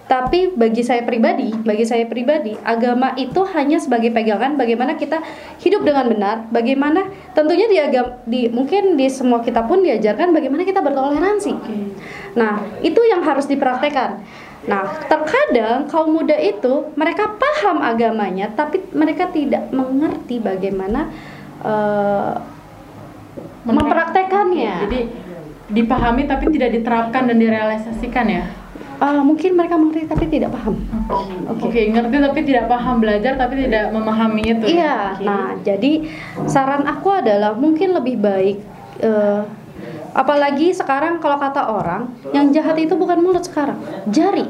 Tapi 0.05 0.53
bagi 0.53 0.85
saya 0.85 1.01
pribadi, 1.01 1.49
bagi 1.65 1.89
saya 1.89 2.05
pribadi, 2.05 2.53
agama 2.61 3.17
itu 3.17 3.41
hanya 3.57 3.81
sebagai 3.81 4.13
pegangan 4.13 4.61
bagaimana 4.61 5.01
kita 5.01 5.25
hidup 5.65 5.81
dengan 5.81 6.13
benar, 6.13 6.37
bagaimana 6.53 7.09
tentunya 7.33 7.65
di 7.65 7.79
agama 7.81 8.21
di 8.29 8.53
mungkin 8.53 9.01
di 9.01 9.09
semua 9.09 9.41
kita 9.41 9.65
pun 9.65 9.81
diajarkan 9.81 10.37
bagaimana 10.37 10.69
kita 10.69 10.85
bertoleransi. 10.85 11.53
Nah, 12.37 12.61
itu 12.85 13.01
yang 13.09 13.25
harus 13.25 13.49
dipraktekkan. 13.49 14.21
Nah, 14.69 14.85
terkadang 15.09 15.89
kaum 15.89 16.13
muda 16.13 16.37
itu 16.37 16.93
mereka 17.01 17.37
paham 17.41 17.81
agamanya 17.85 18.53
tapi 18.53 18.85
mereka 18.93 19.33
tidak 19.33 19.73
mengerti 19.73 20.37
bagaimana 20.37 21.09
eh, 21.65 22.35
mempraktekannya. 23.65 24.75
Jadi 24.85 25.01
dipahami 25.73 26.29
tapi 26.29 26.53
tidak 26.53 26.77
diterapkan 26.77 27.25
dan 27.25 27.41
direalisasikan 27.41 28.29
ya. 28.29 28.45
Ah, 29.03 29.21
mungkin 29.27 29.59
mereka 29.59 29.75
mengerti 29.75 30.07
tapi 30.07 30.25
tidak 30.31 30.55
paham. 30.55 30.79
Oke, 31.51 31.91
ngerti 31.91 32.17
tapi 32.21 32.41
tidak 32.47 32.65
paham 32.71 33.03
belajar 33.03 33.35
tapi 33.35 33.67
tidak 33.67 33.91
memahami 33.91 34.43
itu. 34.47 34.67
Iya, 34.79 35.19
Oke. 35.19 35.25
nah 35.27 35.59
jadi 35.61 35.93
saran 36.47 36.87
aku 36.87 37.09
adalah 37.11 37.59
mungkin 37.59 37.93
lebih 37.97 38.23
baik 38.23 38.57
eh, 39.03 39.43
apalagi 40.15 40.71
sekarang 40.71 41.19
kalau 41.19 41.37
kata 41.43 41.67
orang 41.67 42.15
yang 42.31 42.55
jahat 42.55 42.79
itu 42.79 42.95
bukan 42.95 43.19
mulut 43.19 43.43
sekarang, 43.43 43.77
jari. 44.15 44.47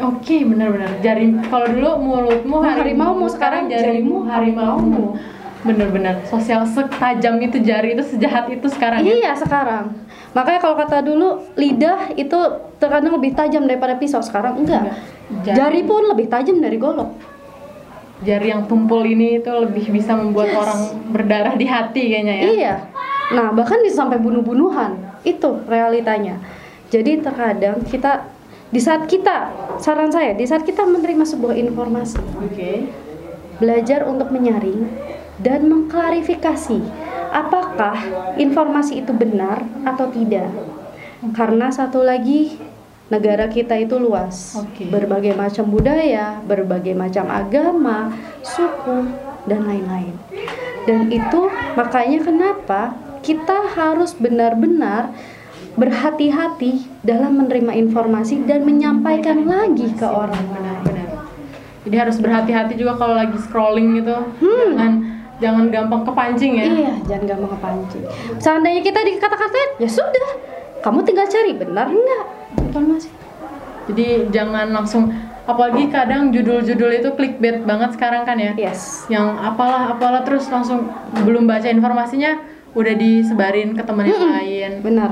Oke, 0.00 0.40
benar-benar. 0.42 0.98
Jari 1.04 1.36
kalau 1.52 1.68
dulu 1.68 1.90
mulutmu 2.00 2.64
Harimaumu, 2.64 3.26
sekarang 3.28 3.68
jarimu 3.68 4.24
harimaumu. 4.24 5.20
Bener-bener 5.62 6.26
sosial 6.26 6.66
setajam 6.66 7.38
itu 7.38 7.62
jari 7.62 7.94
itu 7.94 8.02
sejahat 8.02 8.50
itu 8.50 8.66
sekarang 8.66 9.06
ya. 9.06 9.14
Iya 9.14 9.32
sekarang. 9.38 9.94
Makanya 10.32 10.60
kalau 10.64 10.76
kata 10.80 11.04
dulu 11.04 11.44
lidah 11.60 12.16
itu 12.16 12.38
terkadang 12.80 13.20
lebih 13.20 13.36
tajam 13.36 13.68
daripada 13.68 14.00
pisau 14.00 14.24
sekarang 14.24 14.64
enggak. 14.64 14.96
Jari. 15.44 15.56
Jari 15.56 15.80
pun 15.84 16.08
lebih 16.08 16.26
tajam 16.32 16.56
dari 16.60 16.80
golok. 16.80 17.12
Jari 18.24 18.48
yang 18.54 18.64
tumpul 18.64 19.04
ini 19.04 19.42
itu 19.42 19.50
lebih 19.50 19.92
bisa 19.92 20.16
membuat 20.16 20.54
Yes. 20.54 20.58
orang 20.62 20.80
berdarah 21.10 21.54
di 21.58 21.66
hati 21.68 22.02
kayaknya 22.08 22.34
ya. 22.38 22.44
Iya. 22.48 22.74
Nah, 23.32 23.52
bahkan 23.52 23.82
bisa 23.84 24.04
sampai 24.04 24.16
bunuh-bunuhan. 24.22 24.96
Itu 25.26 25.62
realitanya. 25.68 26.40
Jadi 26.88 27.24
terkadang 27.24 27.82
kita 27.88 28.28
di 28.72 28.80
saat 28.80 29.04
kita 29.04 29.52
saran 29.76 30.08
saya 30.08 30.32
di 30.32 30.48
saat 30.48 30.64
kita 30.64 30.88
menerima 30.88 31.28
sebuah 31.28 31.52
informasi 31.60 32.16
Oke. 32.40 32.88
belajar 33.60 34.08
untuk 34.08 34.32
menyaring 34.32 34.88
dan 35.44 35.68
mengklarifikasi 35.68 36.80
apakah 37.32 37.96
informasi 38.36 39.00
itu 39.00 39.10
benar 39.16 39.64
atau 39.88 40.12
tidak. 40.12 40.52
Karena 41.32 41.72
satu 41.72 42.04
lagi 42.04 42.60
negara 43.08 43.48
kita 43.48 43.76
itu 43.80 43.96
luas, 43.96 44.56
Oke. 44.56 44.88
berbagai 44.88 45.32
macam 45.32 45.68
budaya, 45.68 46.40
berbagai 46.44 46.92
macam 46.92 47.28
agama, 47.32 48.12
suku 48.44 49.08
dan 49.48 49.64
lain-lain. 49.64 50.14
Dan 50.84 51.08
itu 51.08 51.48
makanya 51.78 52.20
kenapa 52.26 52.96
kita 53.22 53.70
harus 53.78 54.18
benar-benar 54.18 55.14
berhati-hati 55.78 56.84
dalam 57.00 57.38
menerima 57.38 57.72
informasi 57.86 58.44
dan 58.44 58.66
menyampaikan 58.66 59.46
lagi 59.48 59.88
ke 59.94 60.04
orang 60.04 60.42
Benar-benar. 60.52 61.08
Jadi 61.82 61.96
harus 61.96 62.16
berhati-hati 62.18 62.74
juga 62.76 62.98
kalau 62.98 63.14
lagi 63.14 63.38
scrolling 63.38 64.02
gitu. 64.02 64.16
Hmm. 64.42 64.74
Jangan 64.74 64.92
jangan 65.42 65.66
gampang 65.74 66.06
kepancing 66.06 66.52
ya. 66.54 66.64
Iya, 66.70 66.94
jangan 67.10 67.24
gampang 67.26 67.50
kepancing. 67.58 68.02
Seandainya 68.38 68.82
kita 68.86 69.02
dikata-katain, 69.02 69.70
ya 69.82 69.90
sudah. 69.90 70.30
Kamu 70.82 71.02
tinggal 71.02 71.26
cari 71.26 71.52
benar 71.58 71.90
enggak 71.90 72.24
informasi. 72.58 73.10
Jadi 73.90 74.30
jangan 74.30 74.70
langsung 74.70 75.10
apalagi 75.42 75.90
kadang 75.90 76.30
judul-judul 76.30 77.02
itu 77.02 77.08
clickbait 77.18 77.66
banget 77.66 77.98
sekarang 77.98 78.22
kan 78.22 78.38
ya. 78.38 78.54
Yes. 78.54 79.06
Yang 79.10 79.42
apalah 79.42 79.94
apalah 79.94 80.22
terus 80.22 80.46
langsung 80.50 80.90
belum 81.26 81.50
baca 81.50 81.66
informasinya 81.66 82.38
udah 82.72 82.94
disebarin 82.94 83.74
ke 83.74 83.82
teman 83.82 84.06
yang 84.06 84.22
lain. 84.22 84.72
Benar. 84.82 85.10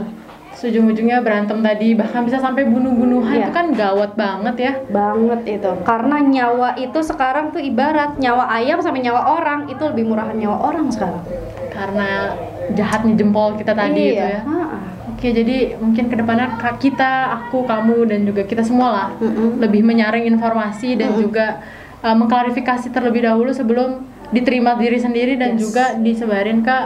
Ujung-ujungnya 0.61 1.25
berantem 1.25 1.59
tadi 1.59 1.96
bahkan 1.96 2.20
bisa 2.23 2.37
sampai 2.37 2.68
bunuh-bunuhan 2.68 3.33
Iya. 3.33 3.49
itu 3.49 3.53
kan 3.53 3.66
gawat 3.73 4.12
banget 4.12 4.57
ya. 4.61 4.73
Banget 4.87 5.40
itu. 5.49 5.70
Karena 5.83 6.16
nyawa 6.20 6.77
itu 6.77 7.01
sekarang 7.01 7.49
tuh 7.49 7.59
ibarat 7.59 8.20
nyawa 8.20 8.44
ayam 8.53 8.77
sama 8.79 9.01
nyawa 9.01 9.40
orang 9.40 9.61
itu 9.66 9.81
lebih 9.81 10.05
murahan 10.05 10.37
nyawa 10.37 10.57
orang 10.68 10.92
sekarang. 10.92 11.25
Karena 11.73 12.37
jahatnya 12.70 13.16
jempol 13.16 13.57
kita 13.57 13.73
tadi 13.73 14.12
gitu 14.12 14.20
ya. 14.20 14.44
Ha-ha. 14.44 14.79
Oke, 15.11 15.33
jadi 15.33 15.77
mungkin 15.77 16.09
ke 16.09 16.16
depannya 16.16 16.49
kita, 16.77 17.12
aku, 17.40 17.64
kamu, 17.64 18.09
dan 18.09 18.25
juga 18.25 18.40
kita 18.40 18.64
semua 18.64 18.88
lah 18.88 19.09
Mm-mm. 19.16 19.61
lebih 19.61 19.81
menyaring 19.81 20.25
informasi 20.25 20.96
dan 20.96 21.12
juga 21.12 21.61
uh, 22.01 22.16
mengklarifikasi 22.16 22.88
terlebih 22.88 23.25
dahulu 23.25 23.53
sebelum 23.53 24.01
diterima 24.31 24.77
diri 24.77 24.96
sendiri 24.96 25.37
dan 25.37 25.57
Yes. 25.57 25.61
juga 25.61 25.85
disebarin 25.96 26.61
ke 26.61 26.77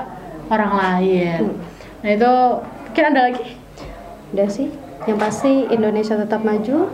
orang 0.46 0.72
lain. 0.74 1.40
Hmm. 1.46 1.56
Nah 2.02 2.10
itu 2.10 2.32
mungkin 2.84 3.04
ada 3.06 3.20
lagi? 3.28 3.44
Udah 4.34 4.50
sih, 4.50 4.66
yang 5.06 5.14
pasti 5.14 5.70
Indonesia 5.70 6.18
tetap 6.18 6.42
maju, 6.42 6.90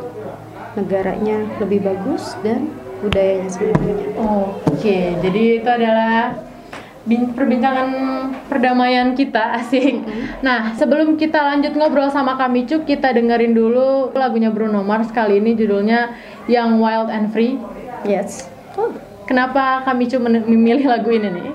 negaranya 0.77 1.49
lebih 1.57 1.81
bagus 1.81 2.37
dan 2.45 2.69
budayanya 3.01 3.49
sebenarnya. 3.49 4.13
Oke, 4.69 5.17
jadi 5.17 5.43
itu 5.57 5.65
adalah 5.65 6.37
bin- 7.03 7.33
perbincangan 7.33 7.89
perdamaian 8.45 9.17
kita 9.17 9.41
asik. 9.59 10.05
Nah, 10.45 10.77
sebelum 10.77 11.17
kita 11.17 11.41
lanjut 11.41 11.73
ngobrol 11.73 12.13
sama 12.13 12.37
Kami 12.37 12.69
Cuk, 12.69 12.85
kita 12.85 13.11
dengerin 13.11 13.57
dulu 13.57 14.13
lagunya 14.13 14.53
Bruno 14.53 14.85
Mars 14.85 15.09
kali 15.09 15.41
ini 15.41 15.57
judulnya 15.57 16.13
Yang 16.45 16.71
Wild 16.77 17.09
and 17.09 17.33
Free. 17.33 17.57
Yes. 18.05 18.53
Oh, 18.77 18.93
Kenapa 19.25 19.81
Kami 19.81 20.05
Cuk 20.05 20.21
memilih 20.23 20.85
lagu 20.85 21.09
ini 21.09 21.29
nih? 21.31 21.49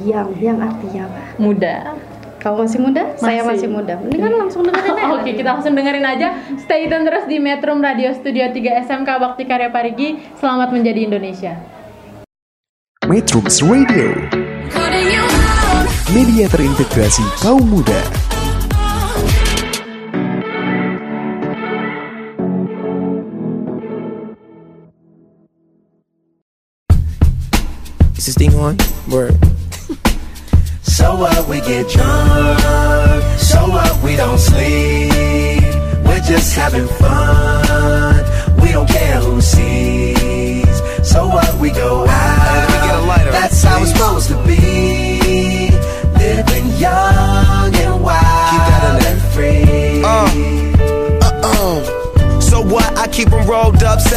yang 0.00 0.32
yang 0.40 0.56
artinya 0.56 1.12
apa? 1.12 1.20
Muda. 1.36 1.92
Kau 2.40 2.56
masih 2.56 2.80
muda? 2.80 3.04
Saya 3.20 3.44
Masih. 3.44 3.68
masih 3.68 3.68
muda. 3.68 3.94
Mendingan 4.00 4.32
langsung 4.32 4.64
dengerin 4.64 4.96
aja. 4.96 5.12
Oke, 5.12 5.30
kita 5.36 5.48
langsung 5.52 5.76
dengerin 5.76 6.06
aja. 6.08 6.28
Stay 6.56 6.88
tune 6.88 7.04
terus 7.04 7.28
di 7.28 7.36
Metro 7.36 7.76
Radio 7.76 8.16
Studio 8.16 8.48
3 8.48 8.88
SMK 8.88 9.08
Bakti 9.20 9.44
Karya 9.44 9.68
Parigi. 9.68 10.16
Selamat 10.40 10.72
menjadi 10.72 11.04
Indonesia. 11.04 11.52
Metrums 13.04 13.58
Radio, 13.66 14.14
media 16.14 16.46
terintegrasi 16.46 17.26
kaum 17.42 17.60
muda. 17.66 17.98
Is 28.16 28.26
this 28.26 28.34
thing 28.36 28.54
on? 28.54 28.76
Word. 29.10 29.34
So 31.00 31.16
what 31.16 31.48
we 31.48 31.60
get 31.62 31.88
drunk, 31.88 33.22
so 33.38 33.60
what 33.68 34.02
we 34.04 34.16
don't 34.16 34.38
sleep. 34.38 35.64
We're 36.04 36.24
just 36.32 36.54
having 36.54 36.86
fun, 37.00 38.22
we 38.60 38.72
don't 38.72 38.86
care 38.86 39.18
who 39.20 39.40
sees. 39.40 40.76
So 41.02 41.26
what 41.26 41.54
we 41.58 41.70
go 41.70 42.06
out, 42.06 42.99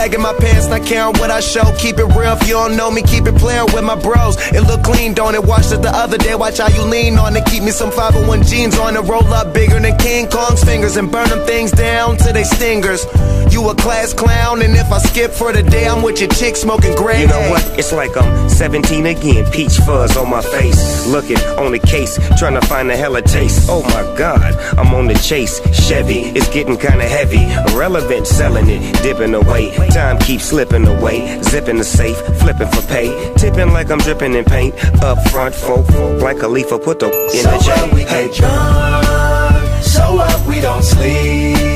up, 0.04 0.12
sagging 0.12 0.22
my 0.22 0.34
pants, 0.34 0.68
not 0.68 0.86
caring 0.86 1.14
what 1.20 1.32
I 1.32 1.40
show. 1.40 1.64
Keep 1.78 2.00
it 2.00 2.06
real 2.16 2.34
if 2.34 2.48
you 2.48 2.54
don't 2.54 2.76
know 2.76 2.92
me, 2.92 3.02
keep 3.02 3.26
it 3.26 3.36
playing 3.36 3.68
with 3.74 3.84
my 3.84 3.96
bros. 3.96 4.36
It 4.52 4.62
look 4.62 4.84
clean, 4.84 5.14
don't 5.14 5.36
it? 5.36 5.44
Watched 5.44 5.72
it 5.72 5.82
the 5.82 5.90
other 5.90 6.18
day, 6.18 6.36
watch 6.36 6.58
how 6.58 6.68
you 6.68 6.84
lean 6.84 7.18
on 7.18 7.36
it. 7.36 7.46
Keep 7.46 7.64
me 7.64 7.72
some 7.72 7.92
501 7.92 8.44
jeans 8.44 8.78
on 8.80 8.96
it, 8.96 9.02
roll 9.02 9.26
up 9.34 9.54
bigger 9.54 9.80
than 9.80 9.98
King 9.98 10.28
Kong's 10.30 10.64
fingers 10.64 10.98
and 10.98 11.12
burn 11.12 11.30
them 11.30 11.46
things 11.46 11.72
down 11.72 12.18
to 12.18 12.34
they 12.34 12.44
stingers. 12.44 13.06
You 13.54 13.70
a 13.70 13.76
class 13.76 14.14
clown, 14.14 14.64
and 14.64 14.76
if 14.76 14.92
I 14.92 14.98
skip 14.98 15.30
for 15.32 15.54
the 15.54 15.62
day, 15.62 15.88
I'm 15.88 16.02
with 16.02 16.20
your 16.20 16.30
chick 16.32 16.56
smoking 16.56 16.96
gray. 16.96 17.22
You 17.22 17.28
know 17.28 17.50
what? 17.52 17.64
It's 17.78 17.94
like 17.94 18.18
I'm 18.18 18.50
17 18.50 19.06
again. 19.06 19.46
Peach 19.52 19.78
fuzz 19.86 20.18
on 20.18 20.28
my 20.28 20.42
face. 20.42 21.06
Looking 21.06 21.38
on 21.62 21.72
the 21.72 21.78
case, 21.78 22.18
trying 22.40 22.60
to 22.60 22.66
find 22.66 22.90
a 22.90 22.98
hella 22.98 23.22
taste. 23.22 23.68
Oh 23.70 23.84
my 23.84 24.02
god, 24.18 24.56
I'm 24.80 24.92
on 24.96 25.06
the 25.06 25.14
chase. 25.14 25.62
Chevy, 25.88 26.22
it's 26.38 26.50
getting 26.50 26.78
kinda 26.78 27.08
heavy. 27.08 27.44
Irrelevant, 27.72 28.26
selling 28.26 28.68
it, 28.70 28.82
dipping 29.04 29.36
away. 29.36 29.70
Time 29.90 30.18
keeps 30.18 30.46
slipping 30.46 30.88
away. 30.88 31.40
Zipping 31.44 31.78
the 31.78 31.84
safe, 31.84 32.18
flipping 32.42 32.70
for 32.70 32.82
pay. 32.88 33.08
Tipping 33.38 33.72
like 33.72 33.92
I'm 33.92 34.00
dripping 34.00 34.34
in 34.34 34.46
paint. 34.46 34.74
Up 35.04 35.20
front, 35.30 35.54
folk, 35.54 35.88
like 36.24 36.42
a 36.42 36.48
leaf, 36.48 36.70
put 36.70 36.98
the 37.00 37.12
in 37.12 37.44
So 37.44 37.52
the 37.52 37.58
J. 37.60 37.72
what 37.72 37.94
we 37.94 38.02
Hey. 38.02 38.28
get 38.30 38.36
drunk, 38.36 39.84
so 39.84 40.16
what 40.16 40.46
we 40.48 40.60
don't 40.60 40.84
sleep. 40.84 41.73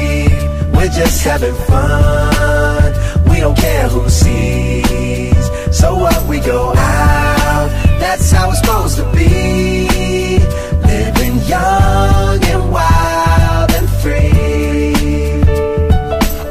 We're 0.88 0.94
just 0.94 1.22
having 1.22 1.54
fun, 1.54 2.94
we 3.30 3.42
don't 3.42 3.58
care 3.58 3.90
who 3.90 4.08
sees. 4.08 5.78
So 5.78 5.96
what 5.96 6.26
we 6.30 6.40
go 6.40 6.74
out, 6.78 7.68
that's 8.00 8.32
how 8.32 8.52
it's 8.52 8.60
supposed 8.60 8.96
to 8.96 9.04
be. 9.12 10.40
Living 10.88 11.40
young 11.46 12.42
and 12.42 12.72
wild 12.72 13.72
and 13.74 13.90
free. 14.00 15.42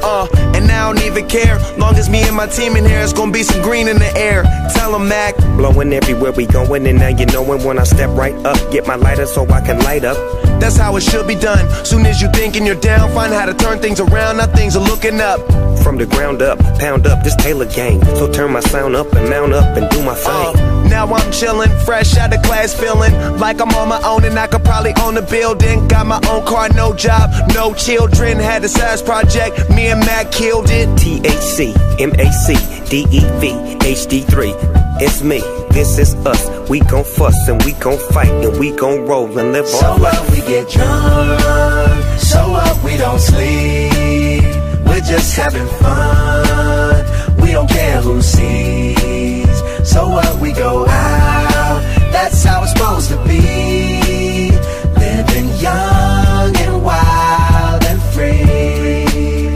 Uh, 0.02 0.28
and 0.54 0.70
I 0.70 0.92
don't 0.92 1.02
even 1.06 1.26
care. 1.28 1.58
Long 1.78 1.96
as 1.96 2.10
me 2.10 2.20
and 2.20 2.36
my 2.36 2.46
team 2.46 2.76
in 2.76 2.84
here, 2.84 3.00
it's 3.00 3.14
gonna 3.14 3.32
be 3.32 3.42
some 3.42 3.62
green 3.62 3.88
in 3.88 3.96
the 3.98 4.18
air. 4.18 4.42
Tell 4.74 4.94
'em, 4.94 5.08
Mac. 5.08 5.34
Blowing 5.56 5.94
everywhere 5.94 6.32
we 6.32 6.44
going, 6.44 6.86
and 6.86 6.98
now 6.98 7.08
you 7.08 7.24
knowin' 7.24 7.64
when 7.64 7.78
I 7.78 7.84
step 7.84 8.10
right 8.10 8.36
up. 8.44 8.58
Get 8.70 8.86
my 8.86 8.96
lighter 8.96 9.24
so 9.24 9.48
I 9.50 9.62
can 9.62 9.78
light 9.78 10.04
up. 10.04 10.18
That's 10.60 10.76
how 10.76 10.96
it 10.96 11.02
should 11.02 11.26
be 11.26 11.34
done. 11.34 11.64
Soon 11.84 12.06
as 12.06 12.20
you 12.20 12.28
thinking 12.32 12.66
you're 12.66 12.80
down, 12.80 13.12
find 13.12 13.32
how 13.32 13.46
to 13.46 13.54
turn 13.54 13.78
things 13.78 14.00
around. 14.00 14.38
Now 14.38 14.46
things 14.46 14.76
are 14.76 14.82
looking 14.82 15.20
up. 15.20 15.40
From 15.82 15.98
the 15.98 16.06
ground 16.06 16.42
up, 16.42 16.58
pound 16.80 17.06
up 17.06 17.22
this 17.22 17.36
Taylor 17.36 17.66
gang. 17.66 18.02
So 18.16 18.30
turn 18.32 18.52
my 18.52 18.60
sound 18.60 18.96
up 18.96 19.12
and 19.14 19.28
mount 19.30 19.52
up 19.52 19.76
and 19.76 19.88
do 19.90 20.02
my 20.02 20.12
Uh, 20.26 20.52
thing. 20.52 20.88
now 20.90 21.04
I'm 21.06 21.30
chillin', 21.30 21.70
fresh 21.84 22.16
out 22.16 22.34
of 22.34 22.42
class, 22.42 22.74
feeling 22.74 23.12
like 23.38 23.60
I'm 23.60 23.72
on 23.74 23.88
my 23.88 24.00
own 24.02 24.24
and 24.24 24.36
I 24.36 24.48
could 24.48 24.64
probably 24.64 24.94
own 25.02 25.16
a 25.16 25.22
building. 25.22 25.86
Got 25.86 26.06
my 26.06 26.20
own 26.28 26.44
car, 26.44 26.68
no 26.70 26.92
job, 26.92 27.30
no 27.54 27.72
children. 27.74 28.38
Had 28.40 28.64
a 28.64 28.68
size 28.68 29.00
project, 29.02 29.70
me 29.70 29.86
and 29.86 30.00
Mac 30.00 30.32
killed 30.32 30.70
it. 30.70 30.88
THC, 30.98 31.72
MAC, 32.00 32.56
DEV, 32.90 33.78
HD3. 33.80 34.54
It's 35.00 35.22
me, 35.22 35.40
this 35.70 35.98
is 35.98 36.14
us. 36.26 36.42
We 36.68 36.80
gon' 36.80 37.04
fuss 37.04 37.48
and 37.48 37.62
we 37.64 37.72
gon' 37.74 37.98
fight 38.12 38.28
and 38.44 38.58
we 38.58 38.72
gon' 38.72 39.06
roll 39.06 39.26
and 39.38 39.52
live 39.52 39.66
So 39.68 39.86
our 39.86 39.98
life. 39.98 40.20
what 40.20 40.30
we 40.32 40.38
get 40.40 40.68
drunk, 40.68 42.18
so 42.18 42.50
what 42.50 42.82
we 42.84 42.96
don't 42.96 43.20
sleep. 43.20 44.42
We're 44.86 45.00
just 45.00 45.36
having 45.36 45.66
fun, 45.80 47.36
we 47.40 47.52
don't 47.52 47.68
care 47.70 48.00
who 48.02 48.20
sees. 48.20 49.56
So 49.88 50.08
what 50.08 50.38
we 50.40 50.52
go 50.52 50.86
out, 50.88 51.80
that's 52.12 52.42
how 52.44 52.62
it's 52.64 52.72
supposed 52.72 53.10
to 53.10 53.16
be. 53.24 54.50
Living 54.98 55.48
young 55.60 56.56
and 56.56 56.82
wild 56.84 57.84
and 57.84 58.02
free. 58.12 59.50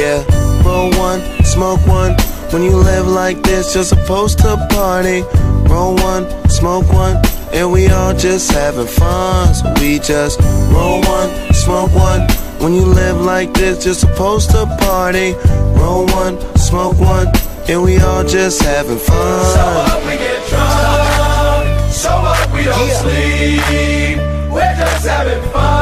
Yeah, 0.00 0.22
roll 0.64 0.90
one, 0.92 1.20
smoke 1.44 1.84
one. 1.88 2.14
When 2.52 2.62
you 2.62 2.76
live 2.76 3.06
like 3.06 3.42
this, 3.42 3.74
you're 3.74 3.84
supposed 3.84 4.38
to 4.38 4.56
party. 4.70 5.22
Roll 5.68 5.94
one, 5.96 6.24
smoke 6.48 6.90
one, 6.92 7.16
and 7.52 7.70
we 7.70 7.88
all 7.88 8.14
just 8.14 8.50
having 8.50 8.86
fun. 8.86 9.54
So 9.54 9.74
we 9.80 9.98
just 9.98 10.40
roll 10.72 11.00
one, 11.02 11.30
smoke 11.52 11.94
one. 11.94 12.22
When 12.58 12.72
you 12.72 12.86
live 12.86 13.20
like 13.20 13.52
this, 13.52 13.84
you're 13.84 13.94
supposed 13.94 14.50
to 14.52 14.64
party. 14.80 15.34
Roll 15.78 16.06
one, 16.06 16.34
smoke 16.56 16.98
one, 16.98 17.28
and 17.68 17.82
we 17.82 17.98
all 17.98 18.24
just 18.24 18.62
having 18.62 18.98
fun. 18.98 19.44
So 19.54 19.64
what 19.78 20.00
we 20.06 20.14
get 20.16 20.40
drunk, 20.48 21.92
so 21.92 22.10
what 22.26 22.52
we 22.52 22.64
don't 22.64 22.90
sleep. 23.02 24.18
We're 24.50 24.74
just 24.80 25.06
having 25.06 25.42
fun, 25.52 25.77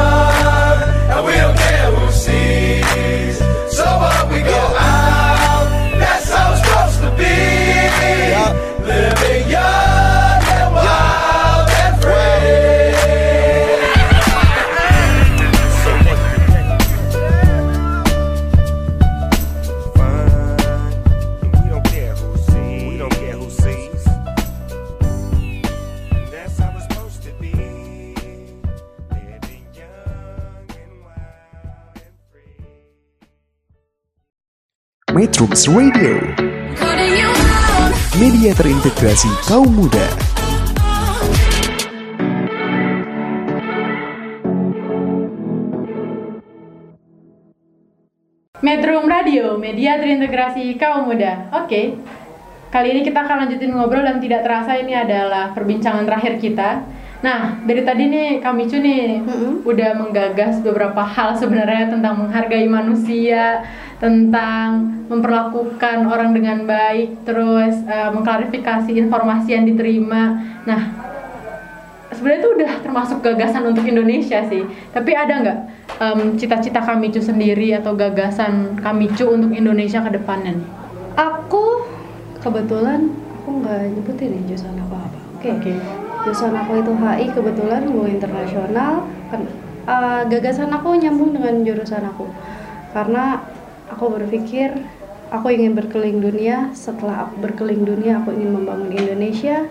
Metrums 35.37 35.69
Radio, 35.69 36.17
media 38.17 38.57
terintegrasi 38.57 39.29
kaum 39.45 39.69
muda. 39.69 40.01
Metro 48.65 48.97
Radio, 49.05 49.61
media 49.61 50.01
terintegrasi 50.01 50.73
kaum 50.81 51.05
muda. 51.05 51.53
Oke, 51.53 52.01
kali 52.73 52.97
ini 52.97 53.05
kita 53.05 53.21
akan 53.21 53.45
lanjutin 53.45 53.77
ngobrol 53.77 54.09
dan 54.09 54.17
tidak 54.17 54.41
terasa 54.41 54.73
ini 54.81 54.97
adalah 54.97 55.53
perbincangan 55.53 56.09
terakhir 56.09 56.41
kita. 56.41 56.96
Nah, 57.17 57.57
dari 57.65 57.81
tadi 57.81 58.13
nih 58.13 58.37
Kamicu 58.45 58.77
nih 58.77 59.25
udah 59.65 59.89
menggagas 59.97 60.61
beberapa 60.61 61.01
hal 61.01 61.33
sebenarnya 61.33 61.89
tentang 61.89 62.13
menghargai 62.21 62.69
manusia, 62.69 63.65
tentang 63.97 64.85
memperlakukan 65.09 66.05
orang 66.05 66.37
dengan 66.37 66.69
baik, 66.69 67.25
terus 67.25 67.73
eh, 67.89 68.09
mengklarifikasi 68.13 68.93
informasi 68.93 69.57
yang 69.57 69.65
diterima. 69.65 70.45
Nah, 70.69 70.81
sebenarnya 72.13 72.39
itu 72.45 72.49
udah 72.53 72.71
termasuk 72.85 73.17
gagasan 73.25 73.65
untuk 73.65 73.85
Indonesia 73.89 74.45
sih. 74.45 74.61
Tapi 74.93 75.11
ada 75.17 75.33
nggak 75.41 75.59
em, 75.97 76.19
cita-cita 76.37 76.85
Kamicu 76.85 77.17
sendiri 77.17 77.73
atau 77.73 77.97
gagasan 77.97 78.77
Kamicu 78.77 79.25
untuk 79.33 79.57
Indonesia 79.57 80.05
ke 80.05 80.21
depannya 80.21 80.53
nih? 80.53 80.69
Aku 81.17 81.81
kebetulan 82.45 83.09
aku 83.41 83.49
nggak 83.65 83.81
nyebutin 83.89 84.37
nih 84.37 84.41
jurusan 84.53 84.77
aku 84.85 84.93
apa. 84.93 85.17
Oke. 85.41 85.49
Oke. 85.57 86.06
Jurusan 86.25 86.53
aku 86.57 86.81
itu 86.81 86.91
HI 86.93 87.25
kebetulan 87.33 87.81
hubungan 87.89 88.11
internasional. 88.17 88.93
Ken- 89.29 89.51
eh, 89.87 90.21
gagasan 90.29 90.71
aku 90.73 90.97
nyambung 90.97 91.35
dengan 91.35 91.61
jurusan 91.63 92.03
aku 92.07 92.25
karena 92.95 93.45
aku 93.91 94.09
berpikir 94.09 94.73
aku 95.31 95.51
ingin 95.51 95.75
berkeliling 95.75 96.19
dunia. 96.23 96.71
Setelah 96.73 97.27
aku 97.27 97.43
berkeliling 97.43 97.83
dunia, 97.83 98.23
aku 98.23 98.33
ingin 98.35 98.51
membangun 98.57 98.91
Indonesia. 98.91 99.67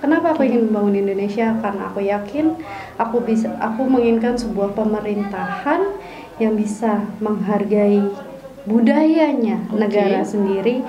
Kenapa 0.00 0.32
aku 0.32 0.48
ingin 0.48 0.70
membangun 0.70 0.96
Indonesia? 0.96 1.52
Karena 1.60 1.92
aku 1.92 2.00
yakin 2.00 2.56
aku 2.96 3.20
bisa, 3.20 3.52
aku 3.60 3.84
menginginkan 3.84 4.38
sebuah 4.40 4.72
pemerintahan 4.72 5.92
yang 6.40 6.56
bisa 6.56 7.04
menghargai 7.20 8.08
budayanya 8.64 9.60
Oke. 9.68 9.76
negara 9.76 10.24
sendiri. 10.24 10.80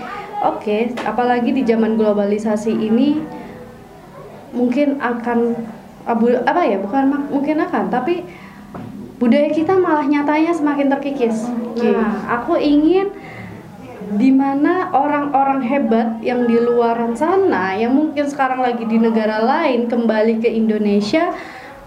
Oke, 0.42 0.96
apalagi 1.04 1.54
di 1.54 1.62
zaman 1.68 2.00
globalisasi 2.00 2.72
ini 2.72 3.20
mungkin 4.52 5.00
akan 5.00 5.56
abu, 6.08 6.32
apa 6.44 6.62
ya? 6.68 6.78
Bukan 6.80 7.32
mungkin 7.32 7.58
akan, 7.64 7.92
tapi 7.92 8.24
budaya 9.22 9.50
kita 9.54 9.78
malah 9.78 10.06
nyatanya 10.06 10.54
semakin 10.54 10.88
terkikis. 10.98 11.46
Oke. 11.46 11.88
Nah, 11.88 12.26
aku 12.42 12.58
ingin 12.58 13.14
di 14.12 14.34
mana 14.34 14.92
orang-orang 14.92 15.64
hebat 15.64 16.20
yang 16.20 16.44
di 16.44 16.60
luaran 16.60 17.16
sana 17.16 17.78
yang 17.80 17.96
mungkin 17.96 18.28
sekarang 18.28 18.60
lagi 18.60 18.84
di 18.84 19.00
negara 19.00 19.40
lain 19.40 19.88
kembali 19.88 20.44
ke 20.44 20.52
Indonesia 20.52 21.32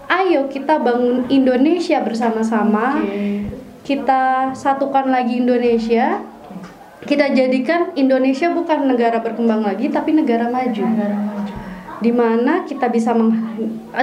ayo 0.09 0.49
kita 0.49 0.81
bangun 0.81 1.29
Indonesia 1.29 2.01
bersama-sama 2.01 2.97
Oke. 3.03 3.45
kita 3.85 4.55
satukan 4.57 5.05
lagi 5.05 5.37
Indonesia 5.37 6.25
kita 7.05 7.29
jadikan 7.29 7.93
Indonesia 7.93 8.49
bukan 8.49 8.89
negara 8.89 9.21
berkembang 9.21 9.61
lagi 9.61 9.93
tapi 9.93 10.17
negara 10.17 10.49
maju 10.49 10.81
di 10.81 11.54
mana 12.09 12.61
kita 12.63 12.89
bisa 12.89 13.13
meng- 13.13 13.37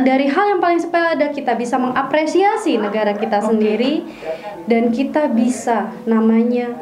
dari 0.00 0.26
hal 0.26 0.44
yang 0.48 0.60
paling 0.60 0.78
sepele 0.78 1.14
ada 1.14 1.28
kita 1.28 1.52
bisa 1.52 1.76
mengapresiasi 1.76 2.78
negara 2.78 3.12
kita 3.12 3.38
sendiri 3.38 4.06
dan 4.64 4.88
kita 4.88 5.26
bisa 5.26 5.90
namanya 6.04 6.72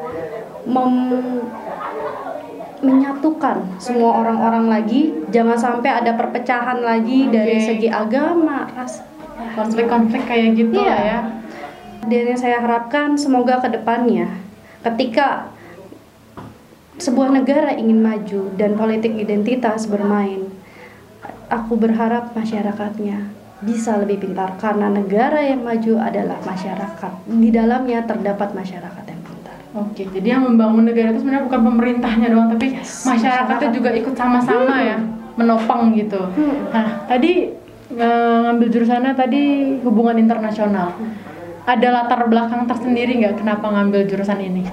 mem- 0.62 1.48
menyatukan 2.80 3.76
semua 3.76 4.16
orang-orang 4.16 4.68
lagi 4.68 5.12
jangan 5.28 5.56
sampai 5.56 5.90
ada 5.92 6.16
perpecahan 6.16 6.80
lagi 6.80 7.28
dari 7.28 7.60
Oke. 7.60 7.66
segi 7.66 7.88
agama 7.88 8.68
ras 8.72 9.04
Konflik-konflik 9.50 10.24
kayak 10.24 10.52
gitu 10.52 10.76
Iya. 10.76 10.84
lah 10.86 11.00
ya. 11.02 11.20
dan 12.00 12.22
yang 12.28 12.40
saya 12.40 12.60
harapkan 12.60 13.16
semoga 13.16 13.56
ke 13.58 13.72
depannya 13.72 14.28
ketika 14.80 15.48
sebuah 16.96 17.32
negara 17.32 17.72
ingin 17.72 18.00
maju 18.00 18.52
dan 18.56 18.76
politik 18.76 19.16
identitas 19.16 19.88
bermain 19.88 20.49
aku 21.50 21.74
berharap 21.76 22.32
masyarakatnya 22.32 23.28
bisa 23.60 24.00
lebih 24.00 24.24
pintar 24.24 24.56
karena 24.56 24.88
negara 24.88 25.44
yang 25.44 25.60
maju 25.60 26.00
adalah 26.00 26.40
masyarakat 26.40 27.12
di 27.28 27.50
dalamnya 27.52 28.00
terdapat 28.08 28.56
masyarakat 28.56 29.04
yang 29.04 29.20
pintar 29.20 29.56
Oke, 29.76 30.08
jadi 30.08 30.38
yang 30.38 30.48
membangun 30.48 30.88
negara 30.88 31.12
itu 31.12 31.20
sebenarnya 31.20 31.46
bukan 31.46 31.62
pemerintahnya 31.62 32.26
doang, 32.32 32.48
tapi 32.50 32.74
masyarakatnya 32.80 33.70
masyarakat. 33.70 33.70
juga 33.70 33.90
ikut 33.94 34.14
sama-sama 34.18 34.74
ya, 34.82 34.98
menopang 35.38 35.94
gitu. 35.94 36.18
Nah, 36.74 37.06
tadi 37.06 37.54
eh, 37.94 38.38
ngambil 38.50 38.66
jurusannya 38.66 39.14
tadi 39.14 39.42
hubungan 39.86 40.18
internasional. 40.18 40.90
Ada 41.70 41.86
latar 41.86 42.26
belakang 42.26 42.66
tersendiri 42.66 43.22
nggak 43.22 43.46
kenapa 43.46 43.70
ngambil 43.70 44.10
jurusan 44.10 44.42
ini? 44.42 44.66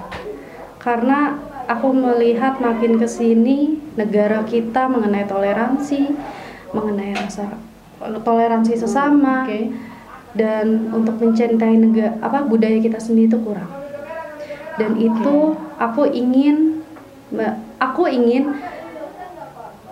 karena 0.87 1.35
aku 1.67 1.91
melihat 1.91 2.63
makin 2.63 2.95
ke 2.95 3.11
sini 3.11 3.75
negara 3.99 4.47
kita 4.47 4.87
mengenai 4.87 5.27
toleransi 5.27 6.15
mengenai 6.75 7.15
rasa 7.15 7.57
toleransi 7.99 8.73
sesama. 8.77 9.47
Oke. 9.47 9.71
dan 10.37 10.93
untuk 10.93 11.17
mencintai 11.17 11.81
negara 11.81 12.13
apa 12.21 12.45
budaya 12.45 12.77
kita 12.77 13.01
sendiri 13.01 13.25
itu 13.25 13.41
kurang. 13.41 13.73
Dan 14.77 14.93
itu 15.01 15.57
aku 15.81 16.05
ingin 16.05 16.85
aku 17.81 18.05
ingin 18.05 18.53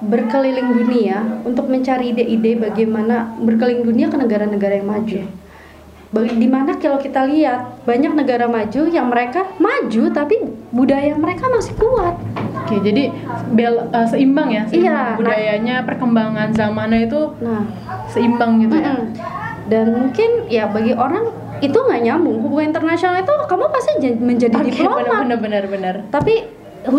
berkeliling 0.06 0.70
dunia 0.70 1.42
untuk 1.42 1.66
mencari 1.66 2.14
ide-ide 2.14 2.62
bagaimana 2.62 3.34
berkeliling 3.42 3.90
dunia 3.90 4.08
ke 4.14 4.18
negara-negara 4.22 4.78
yang 4.78 4.86
maju. 4.86 5.26
Bagi- 5.26 5.45
di 6.14 6.48
mana 6.48 6.78
kalau 6.78 6.96
kita 6.96 7.26
lihat 7.26 7.84
banyak 7.84 8.14
negara 8.14 8.46
maju 8.46 8.82
yang 8.88 9.10
mereka 9.10 9.48
maju 9.58 10.04
tapi 10.10 10.38
budaya 10.70 11.12
mereka 11.14 11.50
masih 11.50 11.76
kuat 11.76 12.16
Oke, 12.56 12.82
jadi 12.82 13.14
bel, 13.52 13.94
eh, 13.94 14.08
seimbang 14.10 14.50
ya, 14.50 14.66
seimbang 14.66 14.90
Iya, 14.90 14.96
nah- 14.96 15.18
budayanya, 15.22 15.76
perkembangan 15.86 16.50
zamannya 16.50 17.06
itu 17.06 17.22
nah 17.38 17.62
seimbang 18.08 18.58
gitu 18.58 18.74
ya. 18.76 18.90
Mm-mm. 18.90 19.06
Dan 19.70 19.86
mungkin 19.94 20.30
ya 20.48 20.66
bagi 20.66 20.94
orang 20.94 21.30
itu 21.62 21.74
nggak 21.74 22.02
nyambung. 22.02 22.42
Hubungan 22.42 22.70
internasional 22.70 23.22
itu 23.22 23.34
kamu 23.46 23.66
pasti 23.70 23.92
menjadi 24.18 24.56
Oke, 24.56 24.72
diplomat. 24.72 25.30
benar-benar 25.30 25.64
benar. 25.70 25.96
Tapi 26.10 26.50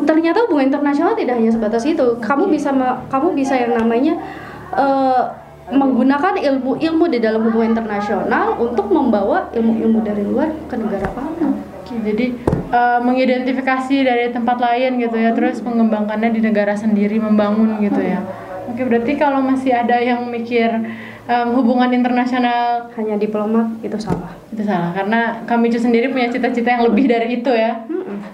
ternyata 0.07 0.47
hubungan 0.47 0.71
internasional 0.71 1.19
tidak 1.19 1.35
hanya 1.35 1.51
sebatas 1.51 1.83
itu. 1.83 2.15
Kamu 2.19 2.47
bisa 2.47 2.71
ma- 2.71 3.03
kamu 3.07 3.35
bisa 3.35 3.59
yang 3.59 3.75
namanya 3.75 4.23
eh, 4.71 5.23
menggunakan 5.67 6.39
ilmu 6.39 6.79
ilmu 6.79 7.05
di 7.11 7.19
dalam 7.19 7.43
hubungan 7.51 7.75
internasional 7.75 8.55
untuk 8.62 8.87
membawa 8.87 9.51
ilmu-ilmu 9.51 9.99
dari 10.07 10.23
luar 10.23 10.55
ke 10.71 10.75
negara 10.79 11.11
kamu. 11.11 11.59
Oke, 11.83 11.95
jadi 12.03 12.27
eh, 12.71 12.99
mengidentifikasi 13.03 13.97
dari 14.07 14.31
tempat 14.31 14.59
lain 14.62 15.03
gitu 15.03 15.17
ya, 15.19 15.35
terus 15.35 15.59
mengembangkannya 15.62 16.31
di 16.35 16.41
negara 16.43 16.75
sendiri, 16.79 17.19
membangun 17.19 17.83
gitu 17.83 17.99
ya. 17.99 18.23
Oke, 18.71 18.83
berarti 18.87 19.19
kalau 19.19 19.43
masih 19.43 19.71
ada 19.71 19.99
yang 20.03 20.27
mikir 20.27 20.67
em, 21.31 21.49
hubungan 21.55 21.87
internasional 21.95 22.91
Hanya 22.99 23.14
diplomat 23.14 23.79
itu 23.83 23.95
salah. 24.03 24.35
itu 24.51 24.62
salah, 24.67 24.91
karena 24.91 25.47
kami 25.47 25.71
itu 25.71 25.79
sendiri 25.79 26.11
punya 26.11 26.31
cita-cita 26.31 26.75
yang 26.75 26.83
lebih 26.91 27.07
dari 27.07 27.43
itu 27.43 27.51
ya. 27.55 27.87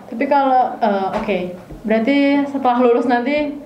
Tapi 0.08 0.24
kalau 0.28 0.76
eh, 0.80 1.08
oke, 1.16 1.38
berarti 1.84 2.48
setelah 2.48 2.80
lulus 2.80 3.04
nanti 3.04 3.56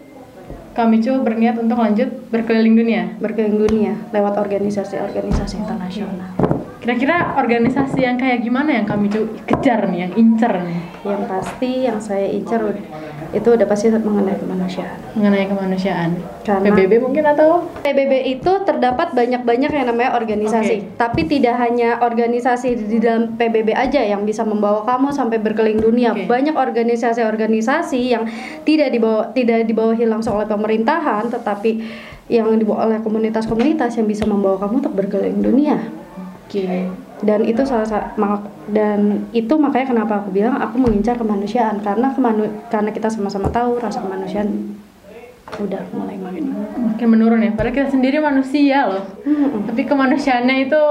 kami 0.77 1.01
berniat 1.25 1.57
untuk 1.57 1.81
lanjut 1.81 2.29
berkeliling 2.29 2.77
dunia. 2.77 3.17
Berkeliling 3.17 3.65
dunia 3.65 3.97
lewat 4.13 4.37
organisasi-organisasi 4.37 5.57
internasional. 5.57 6.37
Kira-kira 6.85 7.35
organisasi 7.41 8.05
yang 8.05 8.15
kayak 8.21 8.45
gimana 8.45 8.77
yang 8.77 8.87
kami 8.87 9.11
kejar 9.43 9.91
nih, 9.91 10.07
yang 10.07 10.13
incer 10.15 10.55
nih 10.55 10.79
Yang 11.03 11.23
pasti 11.27 11.71
yang 11.89 11.99
saya 11.99 12.31
incar 12.31 12.63
itu 13.37 13.49
udah 13.53 13.67
pasti 13.69 13.93
mengenai 13.93 14.41
kemanusiaan. 14.41 14.97
mengenai 15.13 15.47
kemanusiaan? 15.47 16.11
Karena- 16.43 16.73
PBB 16.73 16.93
mungkin 17.05 17.25
atau 17.29 17.69
PBB 17.85 18.41
itu 18.41 18.53
terdapat 18.65 19.13
banyak-banyak 19.13 19.71
yang 19.71 19.87
namanya 19.87 20.17
organisasi, 20.17 20.97
tapi 20.97 21.29
tidak 21.29 21.61
hanya 21.61 22.01
organisasi 22.01 22.89
di 22.89 22.99
dalam 22.99 23.37
PBB 23.37 23.77
aja 23.77 24.01
yang 24.01 24.25
bisa 24.25 24.43
membawa 24.43 24.83
kamu 24.89 25.13
sampai 25.13 25.39
berkeliling 25.39 25.81
dunia. 25.81 26.17
Oke. 26.17 26.25
Banyak 26.25 26.57
organisasi-organisasi 26.57 28.01
yang 28.01 28.25
tidak 28.65 28.89
dibawa 28.91 29.31
tidak 29.37 29.69
dibawahi 29.69 30.09
langsung 30.09 30.41
oleh 30.41 30.49
pemerintahan, 30.49 31.29
tetapi 31.29 31.85
yang 32.27 32.51
dibawa 32.59 32.91
oleh 32.91 32.99
komunitas-komunitas 33.05 33.95
yang 34.01 34.09
bisa 34.11 34.27
membawa 34.27 34.59
kamu 34.59 34.83
untuk 34.83 34.95
berkeliling 34.99 35.41
dunia. 35.45 35.79
Oke. 36.47 37.06
Dan 37.25 37.49
itu 37.49 37.65
salah 37.65 37.89
satu 37.89 38.21
dan 38.69 39.25
itu 39.33 39.55
makanya 39.57 39.97
kenapa 39.97 40.21
aku 40.21 40.37
bilang 40.37 40.61
aku 40.61 40.77
mengincar 40.77 41.17
kemanusiaan 41.17 41.81
karena 41.81 42.13
kemanu 42.13 42.45
karena 42.69 42.93
kita 42.93 43.09
sama-sama 43.09 43.49
tahu 43.49 43.81
rasa 43.81 44.05
kemanusiaan 44.05 44.77
udah 45.57 45.81
mulai 45.95 46.19
makin 46.19 46.53
Makin 46.77 47.07
menurun 47.09 47.41
ya. 47.41 47.53
Padahal 47.57 47.73
kita 47.73 47.89
sendiri 47.95 48.21
manusia 48.21 48.85
loh. 48.85 49.05
Tapi 49.65 49.83
kemanusiaannya 49.89 50.57
itu 50.69 50.83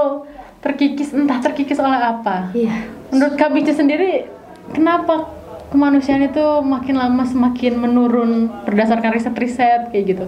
terkikis 0.64 1.14
entah 1.14 1.38
terkikis 1.38 1.78
oleh 1.78 2.00
apa. 2.00 2.50
Iya. 2.56 2.90
Menurut 3.14 3.38
kami 3.38 3.62
sendiri 3.62 4.26
kenapa 4.74 5.30
kemanusiaan 5.70 6.26
itu 6.26 6.42
makin 6.62 6.96
lama 6.98 7.22
semakin 7.22 7.74
menurun 7.78 8.50
berdasarkan 8.66 9.14
riset-riset 9.14 9.94
kayak 9.94 10.04
gitu. 10.16 10.26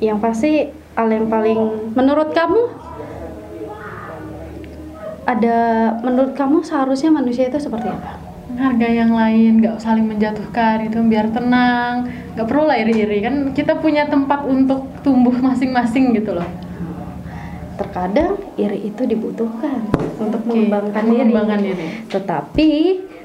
Yang 0.00 0.18
pasti 0.24 0.52
hal 0.94 1.08
yang 1.10 1.26
paling 1.26 1.92
menurut 1.98 2.30
kamu 2.32 2.70
ada 5.24 5.58
menurut 6.04 6.36
kamu 6.36 6.60
seharusnya 6.64 7.10
manusia 7.12 7.48
itu 7.48 7.58
seperti 7.60 7.88
apa? 7.88 8.34
harga 8.54 8.86
yang 8.86 9.10
lain 9.10 9.58
nggak 9.58 9.82
saling 9.82 10.06
menjatuhkan 10.06 10.86
itu 10.86 11.02
biar 11.02 11.26
tenang 11.34 12.06
nggak 12.38 12.46
perlu 12.46 12.70
lah 12.70 12.78
iri-iri 12.78 13.18
kan 13.18 13.50
kita 13.50 13.82
punya 13.82 14.06
tempat 14.06 14.46
untuk 14.46 14.86
tumbuh 15.02 15.34
masing-masing 15.34 16.14
gitu 16.14 16.38
loh 16.38 16.46
terkadang 17.74 18.38
iri 18.54 18.94
itu 18.94 19.02
dibutuhkan 19.02 19.82
untuk 20.22 20.40
Oke, 20.46 20.46
mengembangkan, 20.46 21.02
mengembangkan 21.02 21.58
diri. 21.58 21.74
diri. 21.74 21.88
Tetapi 22.06 22.70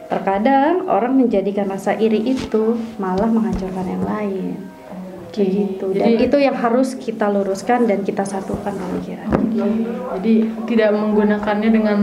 terkadang 0.10 0.90
orang 0.90 1.14
menjadikan 1.22 1.70
rasa 1.70 1.94
iri 1.94 2.34
itu 2.34 2.82
malah 2.98 3.30
menghancurkan 3.30 3.86
yang 3.86 4.04
lain. 4.10 4.58
Oke, 5.30 5.46
Begitu. 5.46 5.86
Dan 5.94 6.10
jadi- 6.10 6.26
itu 6.26 6.38
yang 6.42 6.58
harus 6.58 6.98
kita 6.98 7.30
luruskan 7.30 7.86
dan 7.86 8.02
kita 8.02 8.26
satukan 8.26 8.74
pemikiran. 8.74 9.30
Jadi 10.18 10.34
tidak 10.66 10.90
menggunakannya 10.92 11.70
dengan 11.70 12.00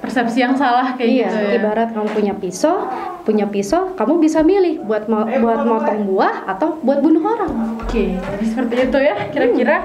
persepsi 0.00 0.40
yang 0.40 0.56
salah 0.56 0.96
kayak 0.96 1.10
iya, 1.12 1.28
gitu 1.28 1.44
ya. 1.44 1.56
ibarat 1.60 1.88
kamu 1.92 2.08
punya 2.08 2.34
pisau, 2.34 2.88
punya 3.22 3.44
pisau, 3.44 3.92
kamu 3.92 4.16
bisa 4.18 4.40
milih 4.40 4.80
buat 4.80 5.04
mo- 5.06 5.28
buat 5.28 5.60
motong 5.62 6.08
buah 6.08 6.48
atau 6.48 6.80
buat 6.80 7.04
bunuh 7.04 7.20
orang. 7.20 7.52
Oke, 7.78 8.16
jadi 8.16 8.44
seperti 8.48 8.74
itu 8.88 8.98
ya 8.98 9.14
kira-kira. 9.28 9.76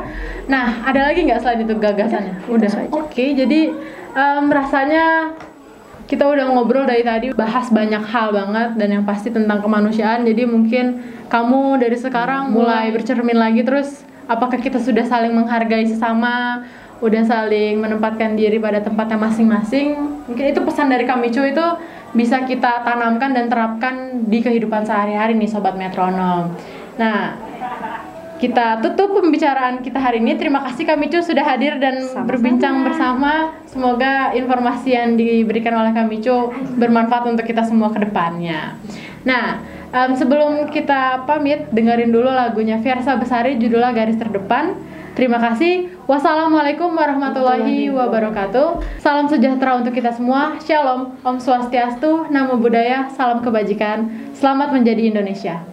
Nah, 0.47 0.88
ada 0.88 1.11
lagi 1.11 1.28
nggak 1.28 1.43
selain 1.43 1.68
itu 1.68 1.76
gagasannya? 1.76 2.47
Udah, 2.47 2.70
Udah. 2.72 2.95
Oke, 2.95 3.36
jadi 3.36 3.76
em, 4.14 4.45
rasanya 4.47 5.36
kita 6.04 6.28
udah 6.28 6.51
ngobrol 6.51 6.84
dari 6.84 7.01
tadi 7.01 7.32
bahas 7.32 7.72
banyak 7.72 8.04
hal 8.04 8.36
banget 8.36 8.70
dan 8.76 8.89
yang 8.91 9.04
pasti 9.08 9.32
tentang 9.32 9.64
kemanusiaan. 9.64 10.28
Jadi 10.28 10.43
mungkin 10.43 10.99
kamu 11.32 11.80
dari 11.80 11.95
sekarang 11.95 12.51
mulai 12.51 12.91
bercermin 12.91 13.39
lagi 13.39 13.64
terus 13.64 14.04
apakah 14.28 14.60
kita 14.60 14.80
sudah 14.80 15.08
saling 15.08 15.32
menghargai 15.32 15.88
sesama, 15.88 16.68
udah 16.99 17.24
saling 17.24 17.80
menempatkan 17.80 18.36
diri 18.36 18.60
pada 18.60 18.84
tempatnya 18.84 19.20
masing-masing. 19.20 19.95
Mungkin 20.28 20.45
itu 20.56 20.60
pesan 20.64 20.91
dari 20.91 21.08
kami 21.08 21.32
cuy 21.32 21.51
itu 21.51 21.68
bisa 22.14 22.45
kita 22.45 22.86
tanamkan 22.86 23.34
dan 23.34 23.49
terapkan 23.49 24.24
di 24.30 24.39
kehidupan 24.39 24.86
sehari-hari 24.86 25.34
nih 25.34 25.49
sobat 25.49 25.74
metronom. 25.76 26.54
Nah, 26.95 27.34
kita 28.39 28.81
tutup 28.81 29.17
pembicaraan 29.19 29.81
kita 29.81 29.99
hari 30.01 30.21
ini. 30.21 30.38
Terima 30.38 30.63
kasih 30.65 30.86
kami 30.88 31.09
Cu 31.09 31.21
sudah 31.21 31.45
hadir 31.45 31.77
dan 31.77 32.01
Sama-sama. 32.01 32.27
berbincang 32.27 32.75
bersama. 32.86 33.34
Semoga 33.69 34.34
informasi 34.34 34.93
yang 34.93 35.15
diberikan 35.17 35.73
oleh 35.77 35.93
kami 35.93 36.21
Cu 36.21 36.53
bermanfaat 36.77 37.29
untuk 37.29 37.45
kita 37.45 37.65
semua 37.65 37.89
ke 37.93 38.01
depannya. 38.03 38.77
Nah, 39.23 39.63
em, 39.95 40.11
sebelum 40.17 40.67
kita 40.69 41.23
pamit, 41.23 41.71
dengerin 41.71 42.11
dulu 42.11 42.27
lagunya 42.27 42.79
Fiersa 42.84 43.15
Besari 43.15 43.55
judulnya 43.57 43.95
Garis 43.95 44.19
Terdepan. 44.19 44.75
Terima 45.13 45.38
kasih. 45.38 45.93
Wassalamualaikum 46.09 46.89
warahmatullahi 46.89 47.86
wabarakatuh. 47.93 48.81
Salam 48.97 49.29
sejahtera 49.29 49.77
untuk 49.77 49.93
kita 49.93 50.09
semua. 50.09 50.57
Shalom. 50.57 51.13
Om 51.21 51.38
Swastiastu. 51.38 52.34
Namo 52.34 52.57
Buddhaya. 52.57 53.13
Salam 53.13 53.45
kebajikan. 53.45 54.09
Selamat 54.34 54.73
menjadi 54.73 55.13
Indonesia. 55.13 55.72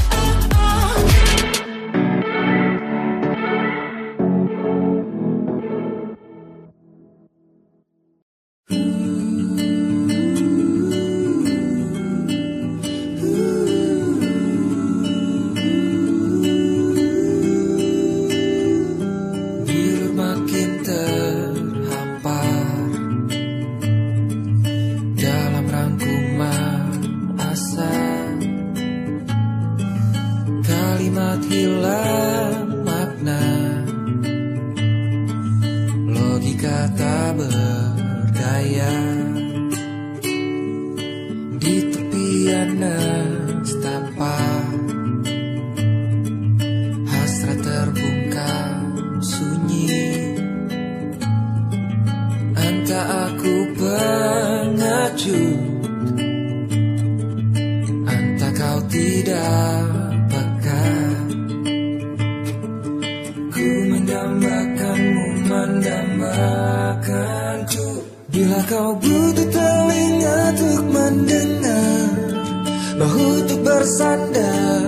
Bahu 73.01 73.41
untuk 73.41 73.65
bersandar 73.65 74.85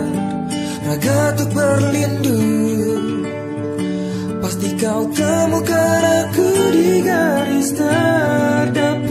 Raga 0.85 1.33
untuk 1.33 1.49
berlindung. 1.57 3.25
Pasti 4.37 4.69
kau 4.77 5.09
temukan 5.09 6.03
aku 6.21 6.49
di 6.77 7.01
garis 7.01 7.73
terdepan. 7.73 9.09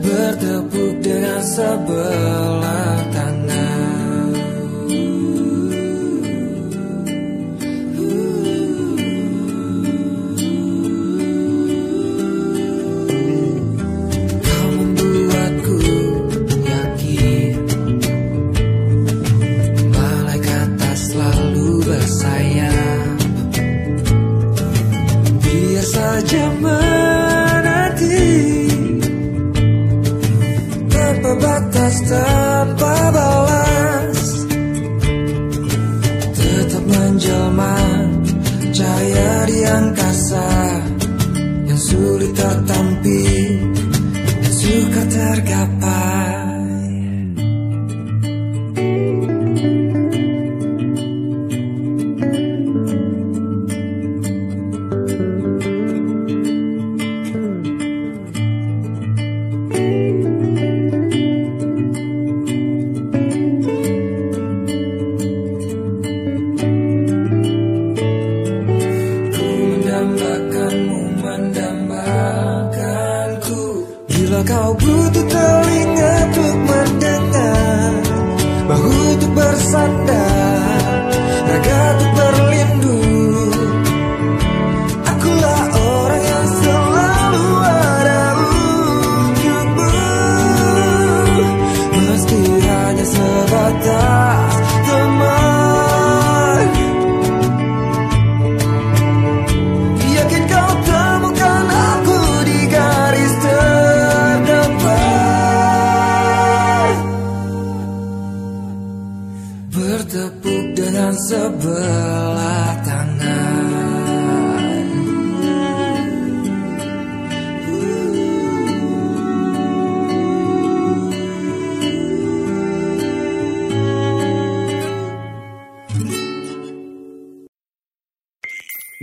Bertepuk 0.00 1.04
dengan 1.04 1.44
sebelah 1.44 2.96
tangan 3.12 3.37
Bila 74.38 74.54
kau 74.54 74.70
butuh 74.70 75.26
telinga 75.34 76.14
untuk 76.30 76.56
mendengar 76.70 77.90
Bahu 78.70 78.90
untuk 79.18 79.32
bersandar 79.34 80.37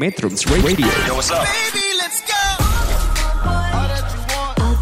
Metrums 0.06 0.46
Radio. 0.46 0.86
Yo, 1.10 1.18
what's 1.18 1.34
up? 1.34 1.42
Baby, 1.50 1.82
let's 1.98 2.22
go. 2.30 2.38
All 3.42 3.90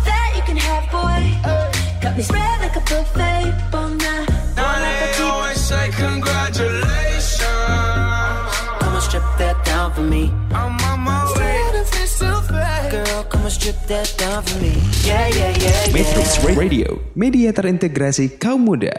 that 0.04 0.36
you 0.36 0.44
can 0.44 0.60
have, 0.60 0.84
boy. 0.92 1.24
Got 2.04 2.20
me 2.20 2.24
spread 2.28 2.60
like 2.60 2.76
a 2.76 2.84
buffet. 2.84 3.56
Bon 3.72 3.96
night. 4.04 4.28
Now 4.60 4.84
they 4.84 5.16
always 5.24 5.64
say 5.64 5.96
congratulations. 5.96 7.40
Come 8.84 9.00
on, 9.00 9.04
strip 9.08 9.24
that 9.40 9.56
down 9.64 9.96
for 9.96 10.04
me. 10.04 10.28
I'm 10.52 10.76
on 10.92 11.00
my 11.08 11.24
way. 11.40 11.72
Girl, 12.92 13.24
come 13.32 13.48
on, 13.48 13.52
strip 13.56 13.80
that 13.88 14.12
down 14.20 14.44
for 14.44 14.60
me. 14.60 14.76
Yeah, 15.08 15.32
yeah, 15.32 15.56
yeah, 15.56 15.88
yeah. 15.88 15.96
Metrums 15.96 16.36
Radio, 16.52 17.00
media 17.16 17.56
terintegrasi 17.56 18.28
kaum 18.44 18.68
muda. 18.68 18.92